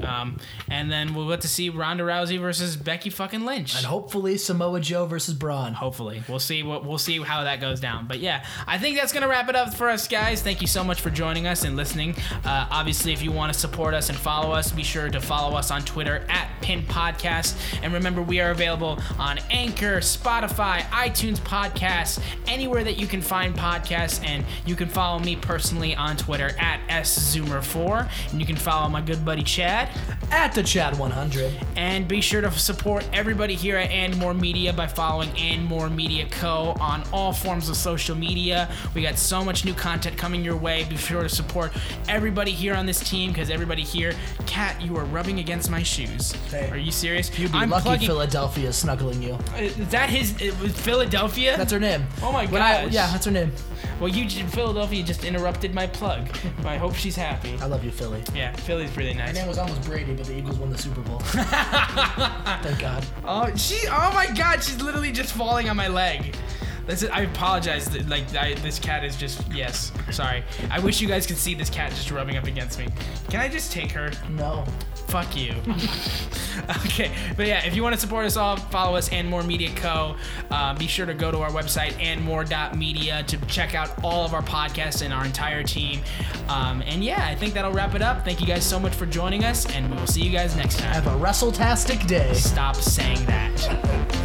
[0.04, 0.38] Um,
[0.70, 3.74] and then we'll get to see Ronda Rousey versus Becky fucking Lynch.
[3.76, 5.74] And hopefully Samoa Joe versus Braun.
[5.74, 8.06] Hopefully, we'll see what we'll see how that goes down.
[8.06, 10.40] But yeah, I think that's gonna wrap it up for us, guys.
[10.40, 12.14] Thank you so much for joining us and listening.
[12.44, 15.56] Uh, obviously, if you want to support us and follow us, be sure to follow
[15.56, 17.56] us on Twitter at Pinned Podcast.
[17.82, 23.54] And remember, we are available on Anchor, Spotify, iTunes Podcasts, anywhere that you can find
[23.54, 24.24] podcasts.
[24.24, 29.00] And you can follow me personally on Twitter at szoomer4, and you can follow my
[29.00, 29.88] good buddy Chad.
[30.30, 31.52] At the Chad 100.
[31.76, 35.90] And be sure to support everybody here at And More Media by following And More
[35.90, 36.76] Media Co.
[36.80, 38.70] on all forms of social media.
[38.94, 40.84] We got so much new content coming your way.
[40.84, 41.72] Be sure to support
[42.08, 44.12] everybody here on this team because everybody here.
[44.46, 46.32] Kat, you are rubbing against my shoes.
[46.50, 46.68] Hey.
[46.70, 47.36] Are you serious?
[47.38, 48.08] You'd be I'm lucky plugging.
[48.08, 49.38] Philadelphia is snuggling you.
[49.56, 50.34] Is that his?
[50.42, 51.56] It was Philadelphia?
[51.56, 52.04] That's her name.
[52.22, 52.92] Oh my When I- gosh.
[52.92, 53.52] yeah, that's her name.
[54.00, 56.28] well, you Philadelphia just interrupted my plug.
[56.64, 57.56] I hope she's happy.
[57.60, 58.24] I love you, Philly.
[58.34, 59.18] Yeah, Philly's really nice.
[59.20, 59.34] My nice.
[59.36, 61.20] name was almost Brady, but the Eagles won the Super Bowl.
[61.82, 63.06] Thank God.
[63.24, 63.86] Oh, she!
[63.88, 66.34] Oh my God, she's literally just falling on my leg.
[66.86, 67.86] This is, I apologize.
[67.86, 69.92] that, Like I, this cat is just yes.
[70.10, 70.42] Sorry.
[70.70, 72.88] I wish you guys could see this cat just rubbing up against me.
[73.30, 74.10] Can I just take her?
[74.30, 74.64] No.
[75.08, 75.50] Fuck you.
[76.86, 79.70] okay, but yeah, if you want to support us all, follow us and More Media
[79.74, 80.16] Co.
[80.50, 84.32] Uh, be sure to go to our website and andmore.media to check out all of
[84.32, 86.00] our podcasts and our entire team.
[86.48, 88.24] Um, and yeah, I think that'll wrap it up.
[88.24, 90.78] Thank you guys so much for joining us, and we will see you guys next
[90.78, 90.92] time.
[90.92, 92.32] Have a wrestle-tastic day.
[92.32, 94.18] Stop saying that.